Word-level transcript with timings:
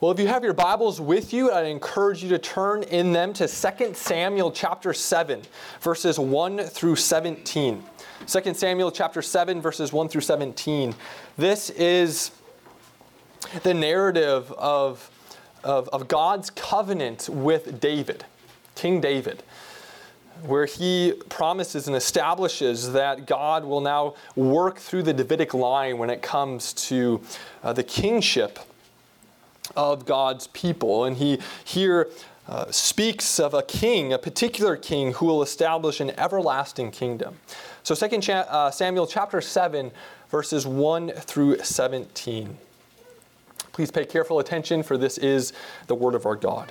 Well, 0.00 0.10
if 0.10 0.18
you 0.18 0.26
have 0.26 0.42
your 0.42 0.54
Bibles 0.54 1.00
with 1.00 1.32
you, 1.32 1.52
I 1.52 1.62
encourage 1.66 2.20
you 2.20 2.28
to 2.30 2.38
turn 2.38 2.82
in 2.82 3.12
them 3.12 3.32
to 3.34 3.46
2 3.46 3.94
Samuel 3.94 4.50
chapter 4.50 4.92
7, 4.92 5.40
verses 5.80 6.18
1 6.18 6.58
through 6.64 6.96
17. 6.96 7.82
2 8.26 8.54
Samuel 8.54 8.90
chapter 8.90 9.22
7, 9.22 9.62
verses 9.62 9.92
1 9.92 10.08
through 10.08 10.22
17. 10.22 10.96
This 11.36 11.70
is 11.70 12.32
the 13.62 13.72
narrative 13.72 14.50
of, 14.52 15.08
of, 15.62 15.88
of 15.90 16.08
God's 16.08 16.50
covenant 16.50 17.28
with 17.28 17.80
David, 17.80 18.24
King 18.74 19.00
David 19.00 19.44
where 20.42 20.66
he 20.66 21.12
promises 21.28 21.86
and 21.86 21.96
establishes 21.96 22.92
that 22.92 23.24
God 23.24 23.64
will 23.64 23.80
now 23.80 24.14
work 24.34 24.78
through 24.78 25.04
the 25.04 25.12
Davidic 25.12 25.54
line 25.54 25.96
when 25.96 26.10
it 26.10 26.22
comes 26.22 26.72
to 26.72 27.20
uh, 27.62 27.72
the 27.72 27.84
kingship 27.84 28.58
of 29.76 30.06
God's 30.06 30.46
people. 30.48 31.04
And 31.04 31.16
he 31.16 31.38
here 31.64 32.08
uh, 32.48 32.70
speaks 32.70 33.40
of 33.40 33.54
a 33.54 33.62
king, 33.62 34.12
a 34.12 34.18
particular 34.18 34.76
king, 34.76 35.14
who 35.14 35.26
will 35.26 35.42
establish 35.42 36.00
an 36.00 36.10
everlasting 36.18 36.90
kingdom. 36.90 37.36
So, 37.82 37.94
2 37.94 38.20
cha- 38.20 38.46
uh, 38.48 38.70
Samuel 38.70 39.06
chapter 39.06 39.40
7, 39.40 39.90
verses 40.28 40.66
1 40.66 41.10
through 41.12 41.58
17. 41.58 42.58
Please 43.72 43.90
pay 43.90 44.04
careful 44.04 44.38
attention, 44.38 44.82
for 44.82 44.96
this 44.96 45.18
is 45.18 45.52
the 45.86 45.94
word 45.94 46.14
of 46.14 46.26
our 46.26 46.36
God. 46.36 46.70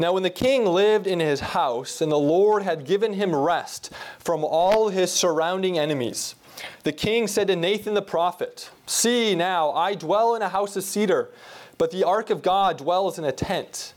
Now, 0.00 0.12
when 0.12 0.22
the 0.22 0.30
king 0.30 0.64
lived 0.64 1.06
in 1.06 1.18
his 1.18 1.40
house, 1.40 2.00
and 2.00 2.10
the 2.10 2.18
Lord 2.18 2.62
had 2.62 2.84
given 2.84 3.14
him 3.14 3.34
rest 3.34 3.90
from 4.18 4.44
all 4.44 4.90
his 4.90 5.12
surrounding 5.12 5.78
enemies, 5.78 6.36
the 6.82 6.92
king 6.92 7.26
said 7.26 7.48
to 7.48 7.56
Nathan 7.56 7.94
the 7.94 8.02
prophet, 8.02 8.70
See 8.86 9.34
now, 9.34 9.72
I 9.72 9.94
dwell 9.94 10.34
in 10.34 10.42
a 10.42 10.48
house 10.48 10.76
of 10.76 10.84
cedar, 10.84 11.30
but 11.76 11.90
the 11.90 12.04
ark 12.04 12.30
of 12.30 12.42
God 12.42 12.78
dwells 12.78 13.18
in 13.18 13.24
a 13.24 13.32
tent. 13.32 13.94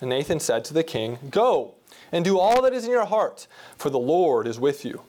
And 0.00 0.10
Nathan 0.10 0.40
said 0.40 0.64
to 0.66 0.74
the 0.74 0.84
king, 0.84 1.18
Go 1.30 1.74
and 2.12 2.24
do 2.24 2.38
all 2.38 2.62
that 2.62 2.72
is 2.72 2.84
in 2.84 2.90
your 2.90 3.04
heart, 3.04 3.46
for 3.76 3.90
the 3.90 3.98
Lord 3.98 4.46
is 4.46 4.58
with 4.58 4.84
you. 4.84 5.02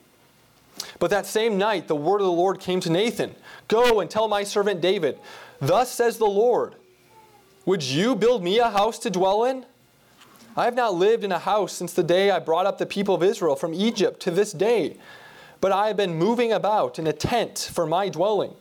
But 0.99 1.09
that 1.11 1.25
same 1.25 1.57
night 1.57 1.87
the 1.87 1.95
word 1.95 2.21
of 2.21 2.25
the 2.25 2.31
Lord 2.31 2.59
came 2.59 2.79
to 2.81 2.89
Nathan 2.89 3.35
Go 3.67 3.99
and 3.99 4.09
tell 4.09 4.27
my 4.27 4.43
servant 4.43 4.81
David, 4.81 5.17
Thus 5.59 5.91
says 5.91 6.17
the 6.17 6.25
Lord, 6.25 6.75
Would 7.65 7.83
you 7.83 8.15
build 8.15 8.43
me 8.43 8.59
a 8.59 8.69
house 8.69 8.99
to 8.99 9.09
dwell 9.09 9.45
in? 9.45 9.65
I 10.57 10.65
have 10.65 10.75
not 10.75 10.95
lived 10.95 11.23
in 11.23 11.31
a 11.31 11.39
house 11.39 11.71
since 11.71 11.93
the 11.93 12.03
day 12.03 12.29
I 12.29 12.39
brought 12.39 12.65
up 12.65 12.77
the 12.77 12.85
people 12.85 13.15
of 13.15 13.23
Israel 13.23 13.55
from 13.55 13.73
Egypt 13.73 14.19
to 14.23 14.31
this 14.31 14.51
day, 14.51 14.97
but 15.61 15.71
I 15.71 15.87
have 15.87 15.97
been 15.97 16.15
moving 16.15 16.51
about 16.51 16.99
in 16.99 17.07
a 17.07 17.13
tent 17.13 17.69
for 17.71 17.85
my 17.85 18.09
dwelling. 18.09 18.55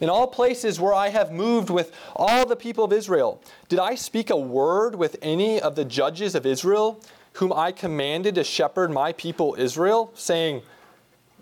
In 0.00 0.08
all 0.08 0.26
places 0.26 0.80
where 0.80 0.94
I 0.94 1.10
have 1.10 1.30
moved 1.30 1.70
with 1.70 1.92
all 2.16 2.44
the 2.44 2.56
people 2.56 2.82
of 2.82 2.92
Israel, 2.92 3.40
did 3.68 3.78
I 3.78 3.94
speak 3.94 4.30
a 4.30 4.36
word 4.36 4.96
with 4.96 5.16
any 5.22 5.60
of 5.60 5.76
the 5.76 5.84
judges 5.84 6.34
of 6.34 6.44
Israel, 6.44 7.00
whom 7.34 7.52
I 7.52 7.70
commanded 7.70 8.34
to 8.34 8.44
shepherd 8.44 8.90
my 8.90 9.12
people 9.12 9.54
Israel, 9.56 10.10
saying, 10.14 10.62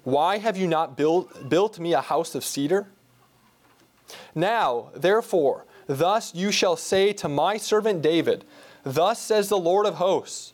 Why 0.05 0.39
have 0.39 0.59
you 0.59 0.67
not 0.67 0.97
built, 0.97 1.49
built 1.49 1.79
me 1.79 1.95
a 1.95 2.03
house 2.03 2.35
of 2.35 2.45
cedar? 2.45 2.89
Now, 4.35 4.91
therefore, 4.95 5.65
thus 5.87 6.35
you 6.35 6.53
shall 6.53 6.77
say 6.77 7.13
to 7.15 7.29
my 7.29 7.57
servant 7.57 8.03
David, 8.03 8.45
Thus 8.83 9.21
says 9.21 9.49
the 9.49 9.59
Lord 9.59 9.87
of 9.87 9.95
hosts 9.95 10.53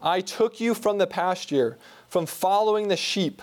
I 0.00 0.20
took 0.20 0.60
you 0.60 0.74
from 0.74 0.98
the 0.98 1.06
pasture, 1.06 1.78
from 2.08 2.26
following 2.26 2.88
the 2.88 2.96
sheep, 2.96 3.42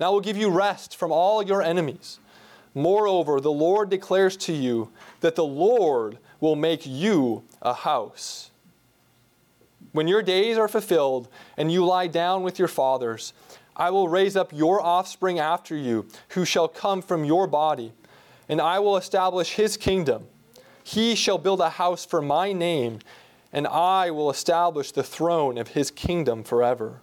And 0.00 0.06
I 0.06 0.08
will 0.08 0.22
give 0.22 0.38
you 0.38 0.48
rest 0.48 0.96
from 0.96 1.12
all 1.12 1.42
your 1.42 1.60
enemies. 1.60 2.20
Moreover, 2.74 3.38
the 3.38 3.52
Lord 3.52 3.90
declares 3.90 4.34
to 4.38 4.52
you 4.54 4.90
that 5.20 5.34
the 5.34 5.44
Lord 5.44 6.16
will 6.40 6.56
make 6.56 6.86
you 6.86 7.44
a 7.60 7.74
house. 7.74 8.50
When 9.92 10.08
your 10.08 10.22
days 10.22 10.56
are 10.56 10.68
fulfilled 10.68 11.28
and 11.58 11.70
you 11.70 11.84
lie 11.84 12.06
down 12.06 12.42
with 12.42 12.58
your 12.58 12.66
fathers, 12.66 13.34
I 13.76 13.90
will 13.90 14.08
raise 14.08 14.36
up 14.36 14.54
your 14.54 14.80
offspring 14.80 15.38
after 15.38 15.76
you, 15.76 16.06
who 16.30 16.46
shall 16.46 16.66
come 16.66 17.02
from 17.02 17.26
your 17.26 17.46
body, 17.46 17.92
and 18.48 18.58
I 18.58 18.78
will 18.78 18.96
establish 18.96 19.52
his 19.52 19.76
kingdom. 19.76 20.28
He 20.82 21.14
shall 21.14 21.36
build 21.36 21.60
a 21.60 21.68
house 21.68 22.06
for 22.06 22.22
my 22.22 22.54
name, 22.54 23.00
and 23.52 23.66
I 23.66 24.10
will 24.10 24.30
establish 24.30 24.92
the 24.92 25.02
throne 25.02 25.58
of 25.58 25.68
his 25.68 25.90
kingdom 25.90 26.42
forever. 26.42 27.02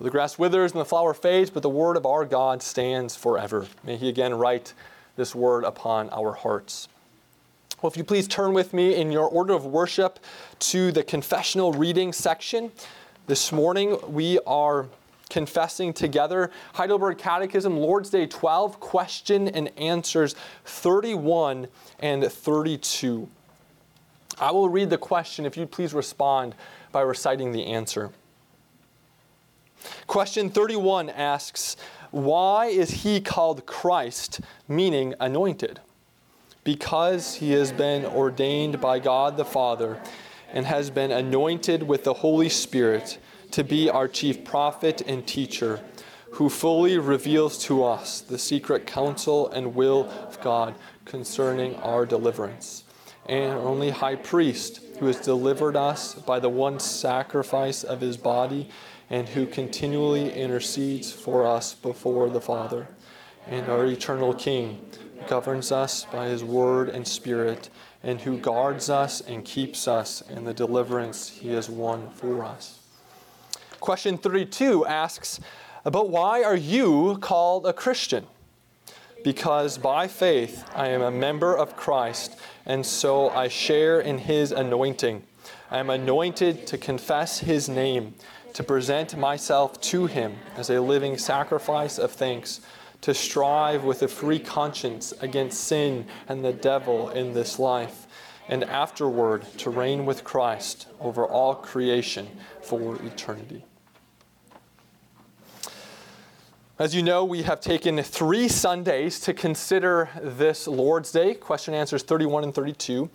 The 0.00 0.10
grass 0.10 0.38
withers 0.38 0.72
and 0.72 0.80
the 0.80 0.84
flower 0.84 1.12
fades, 1.12 1.50
but 1.50 1.62
the 1.62 1.68
word 1.68 1.96
of 1.96 2.06
our 2.06 2.24
God 2.24 2.62
stands 2.62 3.16
forever. 3.16 3.66
May 3.82 3.96
he 3.96 4.08
again 4.08 4.34
write 4.34 4.72
this 5.16 5.34
word 5.34 5.64
upon 5.64 6.08
our 6.10 6.32
hearts. 6.32 6.88
Well, 7.82 7.90
if 7.90 7.96
you 7.96 8.04
please 8.04 8.28
turn 8.28 8.54
with 8.54 8.72
me 8.72 8.94
in 8.94 9.10
your 9.10 9.28
order 9.28 9.54
of 9.54 9.66
worship 9.66 10.20
to 10.60 10.92
the 10.92 11.02
confessional 11.02 11.72
reading 11.72 12.12
section. 12.12 12.70
This 13.26 13.50
morning 13.50 13.98
we 14.06 14.38
are 14.46 14.86
confessing 15.30 15.92
together. 15.92 16.50
Heidelberg 16.74 17.18
Catechism, 17.18 17.76
Lord's 17.76 18.10
Day 18.10 18.26
12, 18.26 18.78
question 18.80 19.48
and 19.48 19.70
answers 19.76 20.36
31 20.64 21.66
and 21.98 22.24
32. 22.24 23.28
I 24.40 24.52
will 24.52 24.68
read 24.68 24.90
the 24.90 24.98
question 24.98 25.44
if 25.44 25.56
you'd 25.56 25.72
please 25.72 25.92
respond 25.92 26.54
by 26.92 27.00
reciting 27.00 27.50
the 27.52 27.66
answer. 27.66 28.10
Question 30.06 30.50
31 30.50 31.10
asks, 31.10 31.76
Why 32.10 32.66
is 32.66 33.02
he 33.02 33.20
called 33.20 33.66
Christ, 33.66 34.40
meaning 34.66 35.14
anointed? 35.20 35.80
Because 36.64 37.36
he 37.36 37.52
has 37.52 37.72
been 37.72 38.04
ordained 38.04 38.80
by 38.80 38.98
God 38.98 39.36
the 39.36 39.44
Father 39.44 40.00
and 40.52 40.66
has 40.66 40.90
been 40.90 41.10
anointed 41.10 41.82
with 41.82 42.04
the 42.04 42.14
Holy 42.14 42.48
Spirit 42.48 43.18
to 43.50 43.64
be 43.64 43.88
our 43.88 44.08
chief 44.08 44.44
prophet 44.44 45.02
and 45.06 45.26
teacher, 45.26 45.80
who 46.32 46.48
fully 46.48 46.98
reveals 46.98 47.58
to 47.64 47.84
us 47.84 48.20
the 48.20 48.38
secret 48.38 48.86
counsel 48.86 49.48
and 49.50 49.74
will 49.74 50.08
of 50.10 50.40
God 50.40 50.74
concerning 51.04 51.74
our 51.76 52.04
deliverance, 52.04 52.84
and 53.26 53.52
our 53.52 53.58
only 53.58 53.90
high 53.90 54.16
priest, 54.16 54.80
who 54.98 55.06
has 55.06 55.20
delivered 55.20 55.76
us 55.76 56.14
by 56.14 56.38
the 56.38 56.48
one 56.48 56.78
sacrifice 56.78 57.84
of 57.84 58.00
his 58.00 58.16
body, 58.16 58.68
and 59.10 59.28
who 59.28 59.46
continually 59.46 60.32
intercedes 60.32 61.12
for 61.12 61.46
us 61.46 61.74
before 61.74 62.28
the 62.28 62.40
Father, 62.40 62.88
and 63.46 63.68
our 63.68 63.86
eternal 63.86 64.34
King, 64.34 64.84
governs 65.26 65.72
us 65.72 66.04
by 66.04 66.26
his 66.26 66.44
word 66.44 66.88
and 66.88 67.06
spirit, 67.06 67.70
and 68.02 68.20
who 68.20 68.38
guards 68.38 68.88
us 68.88 69.20
and 69.20 69.44
keeps 69.44 69.88
us 69.88 70.22
in 70.30 70.44
the 70.44 70.54
deliverance 70.54 71.28
he 71.28 71.48
has 71.50 71.68
won 71.68 72.10
for 72.10 72.44
us. 72.44 72.80
Question 73.80 74.18
32 74.18 74.86
asks 74.86 75.40
about 75.84 76.10
why 76.10 76.42
are 76.42 76.56
you 76.56 77.18
called 77.20 77.66
a 77.66 77.72
Christian? 77.72 78.26
Because 79.24 79.78
by 79.78 80.06
faith 80.06 80.64
I 80.74 80.88
am 80.88 81.02
a 81.02 81.10
member 81.10 81.56
of 81.56 81.76
Christ, 81.76 82.38
and 82.66 82.84
so 82.84 83.30
I 83.30 83.48
share 83.48 84.00
in 84.00 84.18
his 84.18 84.52
anointing. 84.52 85.22
I 85.70 85.78
am 85.78 85.90
anointed 85.90 86.66
to 86.68 86.78
confess 86.78 87.40
his 87.40 87.68
name, 87.68 88.14
to 88.58 88.64
present 88.64 89.16
myself 89.16 89.80
to 89.80 90.06
him 90.06 90.34
as 90.56 90.68
a 90.68 90.80
living 90.80 91.16
sacrifice 91.16 91.96
of 91.96 92.10
thanks, 92.10 92.60
to 93.00 93.14
strive 93.14 93.84
with 93.84 94.02
a 94.02 94.08
free 94.08 94.40
conscience 94.40 95.14
against 95.20 95.62
sin 95.62 96.04
and 96.26 96.44
the 96.44 96.52
devil 96.52 97.08
in 97.10 97.32
this 97.34 97.60
life, 97.60 98.08
and 98.48 98.64
afterward 98.64 99.46
to 99.56 99.70
reign 99.70 100.04
with 100.04 100.24
Christ 100.24 100.88
over 100.98 101.24
all 101.24 101.54
creation 101.54 102.26
for 102.60 102.96
eternity. 103.04 103.64
As 106.80 106.96
you 106.96 107.02
know, 107.04 107.24
we 107.24 107.44
have 107.44 107.60
taken 107.60 108.02
three 108.02 108.48
Sundays 108.48 109.20
to 109.20 109.32
consider 109.34 110.08
this 110.20 110.66
Lord's 110.66 111.12
Day, 111.12 111.34
question 111.34 111.74
answers 111.74 112.02
31 112.02 112.42
and 112.42 112.52
32. 112.52 113.08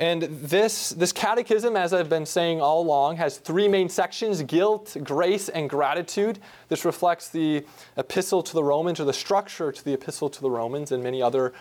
And 0.00 0.22
this, 0.22 0.90
this 0.90 1.12
catechism, 1.12 1.76
as 1.76 1.92
I've 1.92 2.08
been 2.08 2.24
saying 2.24 2.62
all 2.62 2.80
along, 2.80 3.16
has 3.18 3.36
three 3.36 3.68
main 3.68 3.90
sections 3.90 4.42
guilt, 4.42 4.96
grace, 5.04 5.50
and 5.50 5.68
gratitude. 5.68 6.38
This 6.68 6.86
reflects 6.86 7.28
the 7.28 7.66
epistle 7.98 8.42
to 8.42 8.54
the 8.54 8.64
Romans 8.64 8.98
or 8.98 9.04
the 9.04 9.12
structure 9.12 9.70
to 9.70 9.84
the 9.84 9.92
epistle 9.92 10.30
to 10.30 10.40
the 10.40 10.50
Romans 10.50 10.90
and 10.90 11.02
many 11.02 11.20
other 11.20 11.52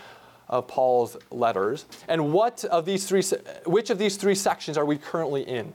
of 0.48 0.68
Paul's 0.68 1.18
letters. 1.32 1.86
And 2.08 2.32
what 2.32 2.64
of 2.66 2.86
these 2.86 3.06
three, 3.06 3.24
which 3.66 3.90
of 3.90 3.98
these 3.98 4.16
three 4.16 4.36
sections 4.36 4.78
are 4.78 4.86
we 4.86 4.98
currently 4.98 5.42
in? 5.42 5.74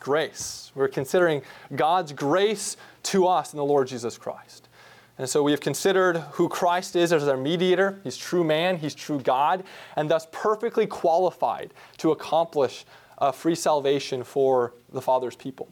Grace. 0.00 0.70
We're 0.74 0.88
considering 0.88 1.42
God's 1.74 2.12
grace 2.12 2.76
to 3.04 3.26
us 3.26 3.54
in 3.54 3.56
the 3.56 3.64
Lord 3.64 3.88
Jesus 3.88 4.18
Christ. 4.18 4.68
And 5.18 5.28
so 5.28 5.42
we 5.42 5.50
have 5.52 5.60
considered 5.60 6.16
who 6.32 6.48
Christ 6.48 6.96
is 6.96 7.12
as 7.12 7.28
our 7.28 7.36
mediator. 7.36 8.00
He's 8.02 8.16
true 8.16 8.44
man, 8.44 8.78
he's 8.78 8.94
true 8.94 9.20
God, 9.20 9.62
and 9.96 10.10
thus 10.10 10.26
perfectly 10.32 10.86
qualified 10.86 11.72
to 11.98 12.10
accomplish 12.10 12.84
a 13.18 13.32
free 13.32 13.54
salvation 13.54 14.24
for 14.24 14.72
the 14.92 15.02
Father's 15.02 15.36
people. 15.36 15.68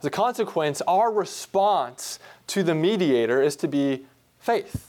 As 0.00 0.06
a 0.06 0.10
consequence, 0.10 0.82
our 0.82 1.12
response 1.12 2.18
to 2.48 2.62
the 2.62 2.74
mediator 2.74 3.40
is 3.40 3.54
to 3.56 3.68
be 3.68 4.04
faith. 4.40 4.88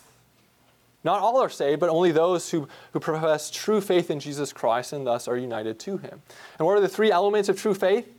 Not 1.04 1.20
all 1.20 1.42
are 1.42 1.50
saved, 1.50 1.80
but 1.80 1.90
only 1.90 2.12
those 2.12 2.50
who, 2.50 2.68
who 2.94 3.00
profess 3.00 3.52
true 3.52 3.82
faith 3.82 4.10
in 4.10 4.20
Jesus 4.20 4.52
Christ 4.54 4.94
and 4.94 5.06
thus 5.06 5.28
are 5.28 5.38
united 5.38 5.80
to 5.82 5.98
him. 5.98 6.22
And 6.58 6.66
what 6.66 6.78
are 6.78 6.82
the 6.82 6.90
three 6.90 7.12
elements 7.12 7.50
of 7.50 7.60
true 7.60 7.74
faith? 7.74 8.12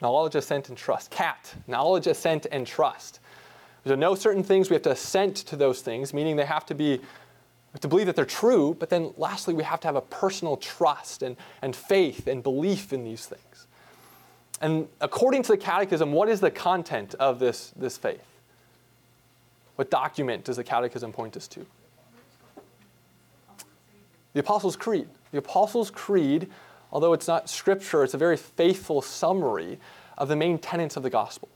Knowledge, 0.00 0.34
assent, 0.34 0.68
and 0.68 0.76
trust. 0.76 1.10
CAT. 1.10 1.54
Knowledge, 1.66 2.06
assent, 2.06 2.46
and 2.52 2.66
trust. 2.66 3.20
To 3.84 3.96
know 3.96 4.14
certain 4.14 4.42
things, 4.42 4.68
we 4.68 4.74
have 4.74 4.82
to 4.82 4.90
assent 4.90 5.36
to 5.36 5.56
those 5.56 5.80
things, 5.80 6.12
meaning 6.12 6.36
they 6.36 6.44
have 6.44 6.66
to 6.66 6.74
be 6.74 7.00
to 7.80 7.88
believe 7.88 8.06
that 8.06 8.16
they're 8.16 8.24
true, 8.24 8.74
but 8.78 8.88
then 8.88 9.12
lastly, 9.16 9.54
we 9.54 9.62
have 9.62 9.80
to 9.80 9.88
have 9.88 9.96
a 9.96 10.00
personal 10.00 10.56
trust 10.56 11.22
and, 11.22 11.36
and 11.62 11.74
faith 11.76 12.26
and 12.26 12.42
belief 12.42 12.92
in 12.92 13.04
these 13.04 13.26
things. 13.26 13.66
And 14.60 14.88
according 15.00 15.42
to 15.42 15.52
the 15.52 15.58
Catechism, 15.58 16.12
what 16.12 16.28
is 16.28 16.40
the 16.40 16.50
content 16.50 17.14
of 17.16 17.38
this, 17.38 17.72
this 17.76 17.98
faith? 17.98 18.24
What 19.76 19.90
document 19.90 20.44
does 20.44 20.56
the 20.56 20.64
Catechism 20.64 21.12
point 21.12 21.36
us 21.36 21.46
to? 21.48 21.66
The 24.32 24.40
Apostles' 24.40 24.76
Creed. 24.76 25.08
The 25.32 25.38
Apostles' 25.38 25.90
Creed 25.90 26.50
although 26.92 27.12
it's 27.12 27.28
not 27.28 27.48
scripture, 27.48 28.04
it's 28.04 28.14
a 28.14 28.18
very 28.18 28.36
faithful 28.36 29.02
summary 29.02 29.78
of 30.16 30.28
the 30.28 30.36
main 30.36 30.58
tenets 30.58 30.96
of 30.96 31.02
the 31.02 31.10
gospel. 31.10 31.48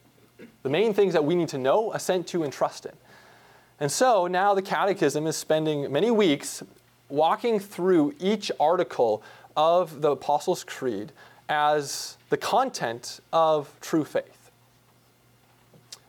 The 0.62 0.71
main 0.71 0.94
things 0.94 1.12
that 1.12 1.25
we 1.25 1.35
need 1.35 1.49
to 1.49 1.59
know, 1.59 1.93
assent 1.93 2.27
to, 2.29 2.43
and 2.43 2.53
trust 2.53 2.87
in. 2.87 2.93
And 3.79 3.91
so 3.91 4.27
now 4.27 4.55
the 4.55 4.62
Catechism 4.62 5.27
is 5.27 5.37
spending 5.37 5.91
many 5.91 6.11
weeks 6.11 6.62
walking 7.09 7.59
through 7.59 8.15
each 8.19 8.53
article 8.61 9.23
of 9.56 10.03
the 10.03 10.12
Apostles' 10.12 10.65
Creed 10.65 11.12
as 11.49 12.17
the 12.29 12.37
content 12.37 13.21
of 13.32 13.75
true 13.81 14.05
faith. 14.05 14.50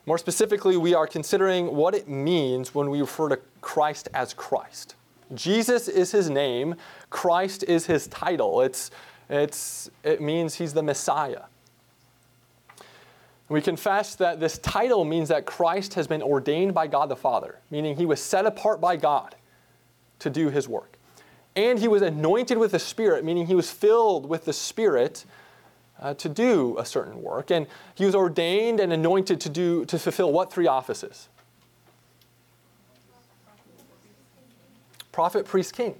More 0.06 0.18
specifically, 0.18 0.76
we 0.76 0.94
are 0.94 1.06
considering 1.06 1.74
what 1.74 1.94
it 1.94 2.08
means 2.08 2.74
when 2.74 2.90
we 2.90 3.00
refer 3.00 3.28
to 3.30 3.38
Christ 3.60 4.08
as 4.14 4.34
Christ. 4.34 4.94
Jesus 5.34 5.88
is 5.88 6.12
his 6.12 6.28
name, 6.28 6.74
Christ 7.08 7.64
is 7.64 7.86
his 7.86 8.06
title. 8.08 8.60
It's 8.60 8.90
it's, 9.32 9.90
it 10.04 10.20
means 10.20 10.56
he's 10.56 10.74
the 10.74 10.82
Messiah. 10.82 11.44
We 13.48 13.62
confess 13.62 14.14
that 14.16 14.40
this 14.40 14.58
title 14.58 15.04
means 15.04 15.28
that 15.30 15.46
Christ 15.46 15.94
has 15.94 16.06
been 16.06 16.22
ordained 16.22 16.74
by 16.74 16.86
God 16.86 17.08
the 17.08 17.16
Father, 17.16 17.58
meaning 17.70 17.96
he 17.96 18.06
was 18.06 18.20
set 18.20 18.46
apart 18.46 18.80
by 18.80 18.96
God 18.96 19.34
to 20.18 20.30
do 20.30 20.50
his 20.50 20.68
work. 20.68 20.98
And 21.56 21.78
he 21.78 21.88
was 21.88 22.02
anointed 22.02 22.58
with 22.58 22.72
the 22.72 22.78
Spirit, 22.78 23.24
meaning 23.24 23.46
he 23.46 23.54
was 23.54 23.70
filled 23.70 24.28
with 24.28 24.44
the 24.44 24.52
Spirit 24.52 25.24
uh, 26.00 26.14
to 26.14 26.28
do 26.28 26.76
a 26.78 26.84
certain 26.84 27.22
work. 27.22 27.50
And 27.50 27.66
he 27.94 28.04
was 28.04 28.14
ordained 28.14 28.80
and 28.80 28.92
anointed 28.92 29.40
to, 29.42 29.48
do, 29.48 29.84
to 29.86 29.98
fulfill 29.98 30.32
what 30.32 30.52
three 30.52 30.66
offices? 30.66 31.28
Prophet, 35.10 35.44
priest, 35.46 35.74
king. 35.74 35.94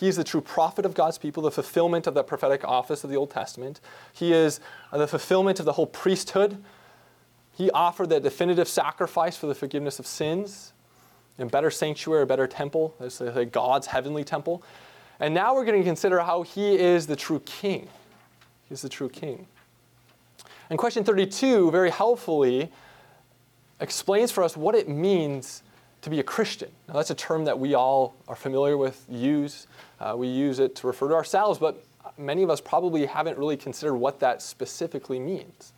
He 0.00 0.08
is 0.08 0.16
the 0.16 0.24
true 0.24 0.40
prophet 0.40 0.86
of 0.86 0.94
God's 0.94 1.18
people, 1.18 1.42
the 1.42 1.50
fulfillment 1.50 2.06
of 2.06 2.14
the 2.14 2.24
prophetic 2.24 2.64
office 2.64 3.04
of 3.04 3.10
the 3.10 3.16
Old 3.16 3.30
Testament. 3.30 3.80
He 4.14 4.32
is 4.32 4.58
uh, 4.90 4.96
the 4.96 5.06
fulfillment 5.06 5.60
of 5.60 5.66
the 5.66 5.72
whole 5.72 5.86
priesthood. 5.86 6.64
He 7.52 7.70
offered 7.72 8.08
the 8.08 8.18
definitive 8.18 8.66
sacrifice 8.66 9.36
for 9.36 9.46
the 9.46 9.54
forgiveness 9.54 9.98
of 9.98 10.06
sins, 10.06 10.72
a 11.38 11.44
better 11.44 11.70
sanctuary, 11.70 12.22
a 12.22 12.26
better 12.26 12.46
temple, 12.46 12.94
God's 13.52 13.88
heavenly 13.88 14.24
temple. 14.24 14.62
And 15.20 15.34
now 15.34 15.54
we're 15.54 15.66
going 15.66 15.78
to 15.78 15.84
consider 15.84 16.20
how 16.20 16.44
he 16.44 16.76
is 16.76 17.06
the 17.06 17.16
true 17.16 17.40
king. 17.40 17.86
He's 18.70 18.80
the 18.80 18.88
true 18.88 19.10
king. 19.10 19.48
And 20.70 20.78
question 20.78 21.04
32 21.04 21.70
very 21.72 21.90
helpfully 21.90 22.72
explains 23.80 24.32
for 24.32 24.44
us 24.44 24.56
what 24.56 24.74
it 24.74 24.88
means 24.88 25.62
to 26.02 26.10
be 26.10 26.20
a 26.20 26.22
Christian. 26.22 26.70
Now, 26.88 26.94
that's 26.94 27.10
a 27.10 27.14
term 27.14 27.44
that 27.44 27.58
we 27.58 27.74
all 27.74 28.14
are 28.26 28.36
familiar 28.36 28.76
with, 28.76 29.04
use. 29.08 29.66
Uh, 30.00 30.14
we 30.16 30.28
use 30.28 30.58
it 30.58 30.74
to 30.76 30.86
refer 30.86 31.08
to 31.08 31.14
ourselves, 31.14 31.58
but 31.58 31.84
many 32.16 32.42
of 32.42 32.50
us 32.50 32.60
probably 32.60 33.06
haven't 33.06 33.36
really 33.38 33.56
considered 33.56 33.96
what 33.96 34.20
that 34.20 34.40
specifically 34.40 35.18
means. 35.18 35.72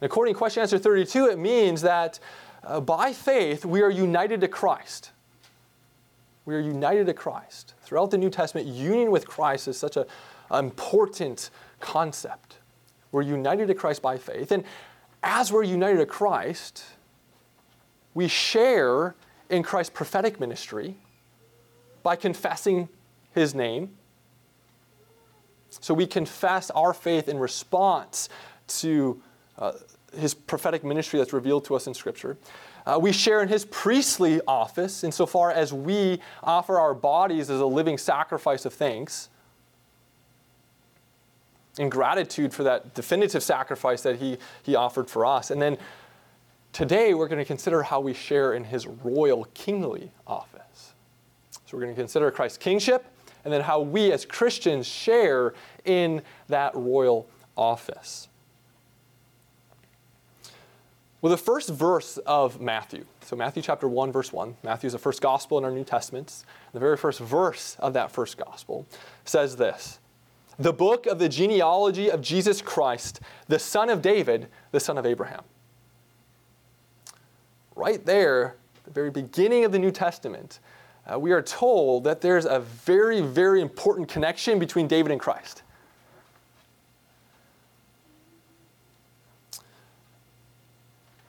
And 0.00 0.10
according 0.10 0.34
to 0.34 0.38
question 0.38 0.62
answer 0.62 0.78
32, 0.78 1.26
it 1.26 1.38
means 1.38 1.82
that 1.82 2.18
uh, 2.64 2.80
by 2.80 3.12
faith 3.12 3.64
we 3.64 3.82
are 3.82 3.90
united 3.90 4.40
to 4.40 4.48
Christ. 4.48 5.12
We 6.44 6.54
are 6.54 6.60
united 6.60 7.06
to 7.06 7.14
Christ. 7.14 7.74
Throughout 7.82 8.10
the 8.10 8.18
New 8.18 8.30
Testament, 8.30 8.66
union 8.66 9.10
with 9.10 9.26
Christ 9.26 9.68
is 9.68 9.76
such 9.76 9.96
an 9.96 10.06
important 10.50 11.50
concept. 11.80 12.56
We're 13.12 13.22
united 13.22 13.66
to 13.68 13.74
Christ 13.74 14.02
by 14.02 14.18
faith. 14.18 14.52
And 14.52 14.64
as 15.22 15.52
we're 15.52 15.64
united 15.64 15.98
to 15.98 16.06
Christ, 16.06 16.84
we 18.14 18.26
share 18.26 19.14
in 19.48 19.62
Christ's 19.62 19.92
prophetic 19.94 20.40
ministry 20.40 20.96
by 22.02 22.16
confessing 22.16 22.88
his 23.34 23.54
name. 23.54 23.96
So 25.70 25.94
we 25.94 26.06
confess 26.06 26.70
our 26.70 26.92
faith 26.92 27.28
in 27.28 27.38
response 27.38 28.28
to 28.68 29.22
uh, 29.58 29.72
his 30.16 30.34
prophetic 30.34 30.84
ministry 30.84 31.18
that's 31.18 31.32
revealed 31.32 31.64
to 31.66 31.76
us 31.76 31.86
in 31.86 31.94
Scripture. 31.94 32.36
Uh, 32.86 32.98
we 33.00 33.12
share 33.12 33.42
in 33.42 33.48
his 33.48 33.64
priestly 33.66 34.40
office 34.46 35.04
insofar 35.04 35.52
as 35.52 35.72
we 35.72 36.20
offer 36.42 36.78
our 36.78 36.94
bodies 36.94 37.50
as 37.50 37.60
a 37.60 37.66
living 37.66 37.98
sacrifice 37.98 38.64
of 38.64 38.72
thanks 38.72 39.28
in 41.78 41.88
gratitude 41.88 42.52
for 42.52 42.64
that 42.64 42.94
definitive 42.94 43.42
sacrifice 43.42 44.02
that 44.02 44.16
he, 44.16 44.38
he 44.62 44.74
offered 44.74 45.08
for 45.08 45.24
us. 45.24 45.50
And 45.50 45.62
then 45.62 45.78
today 46.72 47.14
we're 47.14 47.28
going 47.28 47.38
to 47.38 47.44
consider 47.44 47.82
how 47.82 48.00
we 48.00 48.12
share 48.12 48.54
in 48.54 48.64
his 48.64 48.86
royal 48.86 49.44
kingly 49.54 50.10
office. 50.26 50.94
So 51.66 51.76
we're 51.76 51.84
going 51.84 51.94
to 51.94 52.00
consider 52.00 52.30
Christ's 52.30 52.58
kingship 52.58 53.06
and 53.44 53.52
then 53.52 53.62
how 53.62 53.80
we 53.80 54.12
as 54.12 54.24
Christians 54.24 54.86
share 54.86 55.54
in 55.84 56.22
that 56.48 56.74
royal 56.74 57.28
office. 57.56 58.28
Well, 61.22 61.30
the 61.30 61.36
first 61.36 61.68
verse 61.68 62.16
of 62.18 62.62
Matthew, 62.62 63.04
so 63.20 63.36
Matthew 63.36 63.62
chapter 63.62 63.86
1, 63.86 64.10
verse 64.10 64.32
1, 64.32 64.56
Matthew 64.62 64.86
is 64.86 64.94
the 64.94 64.98
first 64.98 65.20
gospel 65.20 65.58
in 65.58 65.64
our 65.64 65.70
New 65.70 65.84
Testaments. 65.84 66.46
The 66.72 66.80
very 66.80 66.96
first 66.96 67.20
verse 67.20 67.76
of 67.78 67.92
that 67.92 68.10
first 68.10 68.38
gospel 68.38 68.86
says 69.26 69.56
this 69.56 69.98
The 70.58 70.72
book 70.72 71.06
of 71.06 71.18
the 71.18 71.28
genealogy 71.28 72.10
of 72.10 72.22
Jesus 72.22 72.62
Christ, 72.62 73.20
the 73.48 73.58
son 73.58 73.90
of 73.90 74.00
David, 74.00 74.48
the 74.72 74.80
son 74.80 74.96
of 74.96 75.04
Abraham. 75.04 75.42
Right 77.76 78.04
there, 78.06 78.56
the 78.84 78.90
very 78.90 79.10
beginning 79.10 79.66
of 79.66 79.72
the 79.72 79.78
New 79.78 79.90
Testament, 79.90 80.58
uh, 81.12 81.18
we 81.18 81.32
are 81.32 81.42
told 81.42 82.04
that 82.04 82.20
there's 82.20 82.44
a 82.44 82.60
very, 82.60 83.20
very 83.20 83.60
important 83.60 84.08
connection 84.08 84.58
between 84.58 84.86
David 84.86 85.10
and 85.12 85.20
Christ. 85.20 85.62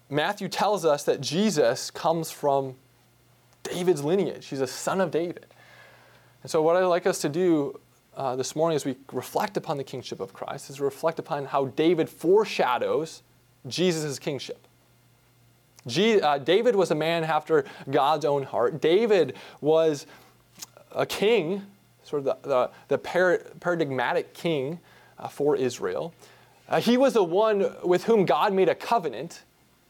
Matthew 0.09 0.49
tells 0.49 0.83
us 0.83 1.03
that 1.05 1.21
Jesus 1.21 1.89
comes 1.89 2.31
from 2.31 2.75
David's 3.63 4.03
lineage. 4.03 4.47
He's 4.47 4.59
a 4.59 4.67
son 4.67 4.99
of 4.99 5.09
David. 5.09 5.45
And 6.43 6.51
so, 6.51 6.61
what 6.61 6.75
I'd 6.75 6.83
like 6.83 7.07
us 7.07 7.19
to 7.19 7.29
do 7.29 7.79
uh, 8.17 8.35
this 8.35 8.55
morning 8.55 8.75
as 8.75 8.83
we 8.83 8.97
reflect 9.13 9.55
upon 9.55 9.77
the 9.77 9.83
kingship 9.83 10.19
of 10.19 10.33
Christ 10.33 10.69
is 10.69 10.81
reflect 10.81 11.17
upon 11.17 11.45
how 11.45 11.65
David 11.65 12.09
foreshadows 12.09 13.23
Jesus' 13.67 14.19
kingship. 14.19 14.67
Uh, 15.87 16.37
David 16.37 16.75
was 16.75 16.91
a 16.91 16.95
man 16.95 17.23
after 17.23 17.65
God's 17.89 18.25
own 18.25 18.43
heart. 18.43 18.81
David 18.81 19.35
was 19.61 20.05
a 20.91 21.05
king, 21.05 21.63
sort 22.03 22.19
of 22.19 22.41
the, 22.43 22.47
the, 22.47 22.71
the 22.89 22.97
par- 22.97 23.41
paradigmatic 23.59 24.33
king 24.33 24.79
uh, 25.17 25.27
for 25.27 25.55
Israel. 25.55 26.13
Uh, 26.69 26.79
he 26.79 26.97
was 26.97 27.13
the 27.13 27.23
one 27.23 27.73
with 27.83 28.03
whom 28.03 28.25
God 28.25 28.53
made 28.53 28.69
a 28.69 28.75
covenant. 28.75 29.43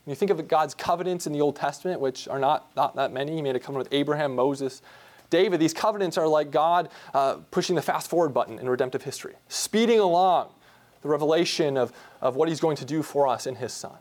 When 0.05 0.11
you 0.11 0.15
think 0.15 0.31
of 0.31 0.47
God's 0.47 0.73
covenants 0.73 1.27
in 1.27 1.33
the 1.33 1.41
Old 1.41 1.55
Testament, 1.55 1.99
which 1.99 2.27
are 2.27 2.39
not, 2.39 2.75
not 2.75 2.95
that 2.95 3.11
many, 3.11 3.35
he 3.35 3.41
made 3.41 3.55
a 3.55 3.59
covenant 3.59 3.89
with 3.89 3.93
Abraham, 3.93 4.35
Moses, 4.35 4.81
David. 5.29 5.59
These 5.59 5.73
covenants 5.73 6.17
are 6.17 6.27
like 6.27 6.51
God 6.51 6.89
pushing 7.51 7.75
the 7.75 7.81
fast 7.81 8.09
forward 8.09 8.29
button 8.29 8.59
in 8.59 8.67
redemptive 8.67 9.03
history, 9.03 9.35
speeding 9.47 9.99
along 9.99 10.49
the 11.01 11.09
revelation 11.09 11.77
of, 11.77 11.91
of 12.19 12.35
what 12.35 12.49
he's 12.49 12.59
going 12.59 12.77
to 12.77 12.85
do 12.85 13.03
for 13.03 13.27
us 13.27 13.45
in 13.47 13.55
his 13.55 13.73
son. 13.73 13.97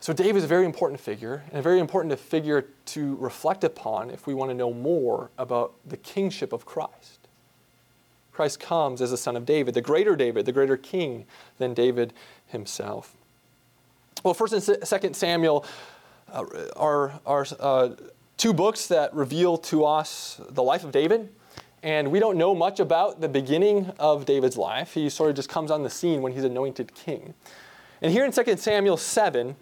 So 0.00 0.14
David 0.14 0.36
is 0.36 0.44
a 0.44 0.48
very 0.48 0.64
important 0.64 0.98
figure, 0.98 1.44
and 1.50 1.58
a 1.58 1.62
very 1.62 1.78
important 1.78 2.18
figure 2.18 2.66
to 2.86 3.16
reflect 3.16 3.64
upon 3.64 4.10
if 4.10 4.26
we 4.26 4.32
want 4.32 4.50
to 4.50 4.54
know 4.54 4.72
more 4.72 5.30
about 5.36 5.74
the 5.86 5.98
kingship 5.98 6.54
of 6.54 6.64
Christ. 6.64 7.28
Christ 8.32 8.60
comes 8.60 9.02
as 9.02 9.10
the 9.10 9.18
son 9.18 9.36
of 9.36 9.44
David, 9.44 9.74
the 9.74 9.82
greater 9.82 10.16
David, 10.16 10.46
the 10.46 10.52
greater 10.52 10.78
king 10.78 11.26
than 11.58 11.74
David 11.74 12.14
himself. 12.46 13.14
Well, 14.24 14.32
first 14.32 14.54
and 14.54 14.88
second 14.88 15.14
Samuel 15.14 15.66
uh, 16.32 16.44
are, 16.76 17.20
are 17.26 17.46
uh, 17.58 17.90
two 18.38 18.54
books 18.54 18.86
that 18.86 19.12
reveal 19.12 19.58
to 19.58 19.84
us 19.84 20.40
the 20.48 20.62
life 20.62 20.82
of 20.82 20.92
David. 20.92 21.28
And 21.82 22.10
we 22.10 22.20
don't 22.20 22.38
know 22.38 22.54
much 22.54 22.80
about 22.80 23.20
the 23.20 23.28
beginning 23.28 23.92
of 23.98 24.24
David's 24.24 24.56
life. 24.56 24.94
He 24.94 25.10
sort 25.10 25.28
of 25.28 25.36
just 25.36 25.50
comes 25.50 25.70
on 25.70 25.82
the 25.82 25.90
scene 25.90 26.22
when 26.22 26.32
he's 26.32 26.44
anointed 26.44 26.94
king. 26.94 27.34
And 28.00 28.12
here 28.12 28.24
in 28.24 28.32
2 28.32 28.56
Samuel 28.56 28.96
7, 28.96 29.56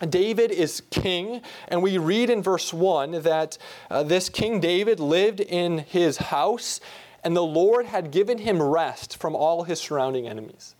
David 0.00 0.50
is 0.50 0.82
king, 0.90 1.40
and 1.68 1.82
we 1.82 1.98
read 1.98 2.28
in 2.28 2.42
verse 2.42 2.72
1 2.72 3.22
that 3.22 3.58
uh, 3.90 4.02
this 4.02 4.28
King 4.28 4.60
David 4.60 4.98
lived 4.98 5.40
in 5.40 5.78
his 5.78 6.16
house, 6.16 6.80
and 7.22 7.36
the 7.36 7.44
Lord 7.44 7.86
had 7.86 8.10
given 8.10 8.38
him 8.38 8.60
rest 8.60 9.16
from 9.16 9.36
all 9.36 9.62
his 9.62 9.80
surrounding 9.80 10.26
enemies. 10.28 10.74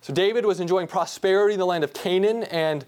So 0.00 0.14
David 0.14 0.46
was 0.46 0.60
enjoying 0.60 0.86
prosperity 0.86 1.54
in 1.54 1.60
the 1.60 1.66
land 1.66 1.84
of 1.84 1.92
Canaan, 1.92 2.44
and 2.44 2.84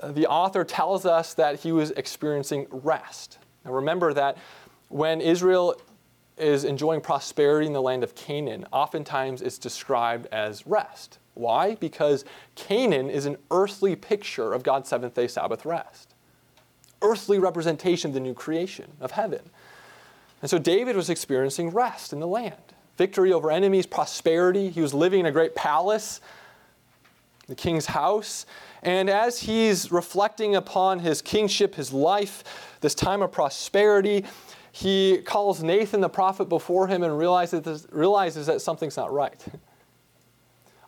uh, 0.00 0.12
the 0.12 0.26
author 0.26 0.64
tells 0.64 1.04
us 1.04 1.34
that 1.34 1.60
he 1.60 1.72
was 1.72 1.90
experiencing 1.92 2.66
rest. 2.70 3.38
Now 3.64 3.72
remember 3.72 4.12
that 4.12 4.36
when 4.88 5.20
Israel 5.20 5.80
is 6.36 6.64
enjoying 6.64 7.00
prosperity 7.00 7.66
in 7.66 7.72
the 7.72 7.82
land 7.82 8.04
of 8.04 8.14
Canaan, 8.14 8.66
oftentimes 8.72 9.42
it's 9.42 9.58
described 9.58 10.26
as 10.30 10.66
rest. 10.66 11.18
Why? 11.42 11.74
Because 11.74 12.24
Canaan 12.54 13.10
is 13.10 13.26
an 13.26 13.36
earthly 13.50 13.96
picture 13.96 14.52
of 14.52 14.62
God's 14.62 14.88
seventh 14.88 15.14
day 15.14 15.28
Sabbath 15.28 15.66
rest, 15.66 16.14
earthly 17.02 17.38
representation 17.38 18.10
of 18.10 18.14
the 18.14 18.20
new 18.20 18.34
creation 18.34 18.92
of 19.00 19.10
heaven. 19.10 19.50
And 20.40 20.50
so 20.50 20.58
David 20.58 20.96
was 20.96 21.10
experiencing 21.10 21.70
rest 21.70 22.12
in 22.12 22.20
the 22.20 22.26
land 22.26 22.56
victory 22.96 23.32
over 23.32 23.50
enemies, 23.50 23.86
prosperity. 23.86 24.70
He 24.70 24.80
was 24.80 24.94
living 24.94 25.20
in 25.20 25.26
a 25.26 25.32
great 25.32 25.54
palace, 25.54 26.20
the 27.48 27.54
king's 27.54 27.86
house. 27.86 28.46
And 28.82 29.08
as 29.08 29.40
he's 29.40 29.90
reflecting 29.90 30.54
upon 30.56 31.00
his 31.00 31.22
kingship, 31.22 31.74
his 31.74 31.92
life, 31.92 32.44
this 32.80 32.94
time 32.94 33.22
of 33.22 33.32
prosperity, 33.32 34.24
he 34.72 35.18
calls 35.18 35.62
Nathan 35.62 36.00
the 36.00 36.08
prophet 36.08 36.48
before 36.48 36.86
him 36.86 37.02
and 37.02 37.18
realizes, 37.18 37.86
realizes 37.90 38.46
that 38.46 38.60
something's 38.60 38.96
not 38.96 39.12
right. 39.12 39.44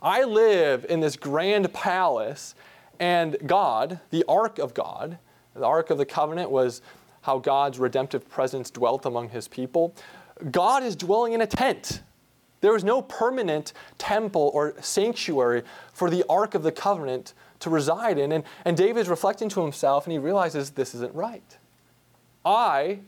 I 0.05 0.25
live 0.25 0.85
in 0.87 1.01
this 1.01 1.17
grand 1.17 1.73
palace, 1.73 2.55
and 3.01 3.39
God, 3.47 4.01
the 4.11 4.23
ark 4.29 4.59
of 4.59 4.75
God, 4.75 5.17
the 5.55 5.65
ark 5.65 5.89
of 5.89 5.97
the 5.97 6.05
covenant 6.05 6.51
was 6.51 6.83
how 7.23 7.39
God's 7.39 7.79
redemptive 7.79 8.29
presence 8.29 8.71
dwelt 8.71 9.07
among 9.07 9.31
his 9.31 9.49
people. 9.49 9.95
God 10.51 10.83
is 10.83 10.95
dwelling 10.95 11.33
in 11.33 11.41
a 11.41 11.47
tent. 11.47 12.03
There 12.61 12.77
is 12.77 12.85
no 12.85 13.01
permanent 13.01 13.73
temple 13.97 14.51
or 14.53 14.75
sanctuary 14.83 15.63
for 15.95 16.11
the 16.11 16.23
ark 16.29 16.55
of 16.55 16.63
the 16.63 16.73
covenant 16.73 17.33
to 17.61 17.71
reside 17.71 18.19
in. 18.19 18.31
And, 18.31 18.45
and 18.67 18.77
David's 18.77 19.09
reflecting 19.09 19.49
to 19.51 19.63
himself, 19.63 20.05
and 20.05 20.13
he 20.13 20.19
realizes 20.19 20.73
this 20.73 20.95
isn't 20.95 21.15
right. 21.15 21.57
I, 22.45 22.99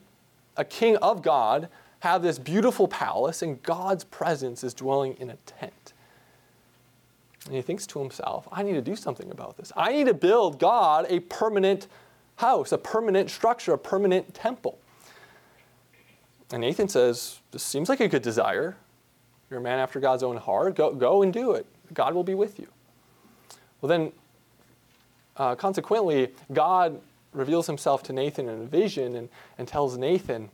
a 0.56 0.64
king 0.64 0.96
of 0.96 1.20
God, 1.20 1.68
have 2.00 2.22
this 2.22 2.38
beautiful 2.38 2.88
palace, 2.88 3.42
and 3.42 3.62
God's 3.62 4.04
presence 4.04 4.64
is 4.64 4.72
dwelling 4.72 5.14
in 5.20 5.28
a 5.28 5.36
tent. 5.44 5.74
And 7.46 7.54
he 7.54 7.62
thinks 7.62 7.86
to 7.88 8.00
himself, 8.00 8.48
I 8.50 8.62
need 8.62 8.74
to 8.74 8.82
do 8.82 8.96
something 8.96 9.30
about 9.30 9.56
this. 9.56 9.72
I 9.76 9.92
need 9.92 10.06
to 10.06 10.14
build 10.14 10.58
God 10.58 11.06
a 11.08 11.20
permanent 11.20 11.86
house, 12.36 12.72
a 12.72 12.78
permanent 12.78 13.30
structure, 13.30 13.72
a 13.72 13.78
permanent 13.78 14.34
temple. 14.34 14.78
And 16.52 16.60
Nathan 16.60 16.88
says, 16.88 17.40
This 17.52 17.62
seems 17.62 17.88
like 17.88 18.00
a 18.00 18.08
good 18.08 18.22
desire. 18.22 18.76
You're 19.50 19.60
a 19.60 19.62
man 19.62 19.78
after 19.78 20.00
God's 20.00 20.22
own 20.22 20.36
heart. 20.36 20.74
Go, 20.74 20.92
go 20.92 21.22
and 21.22 21.32
do 21.32 21.52
it. 21.52 21.66
God 21.94 22.14
will 22.14 22.24
be 22.24 22.34
with 22.34 22.58
you. 22.58 22.66
Well, 23.80 23.88
then, 23.88 24.12
uh, 25.36 25.54
consequently, 25.54 26.32
God 26.52 27.00
reveals 27.32 27.66
himself 27.66 28.02
to 28.04 28.12
Nathan 28.12 28.48
in 28.48 28.62
a 28.62 28.64
vision 28.64 29.14
and, 29.14 29.28
and 29.58 29.68
tells 29.68 29.96
Nathan 29.96 30.50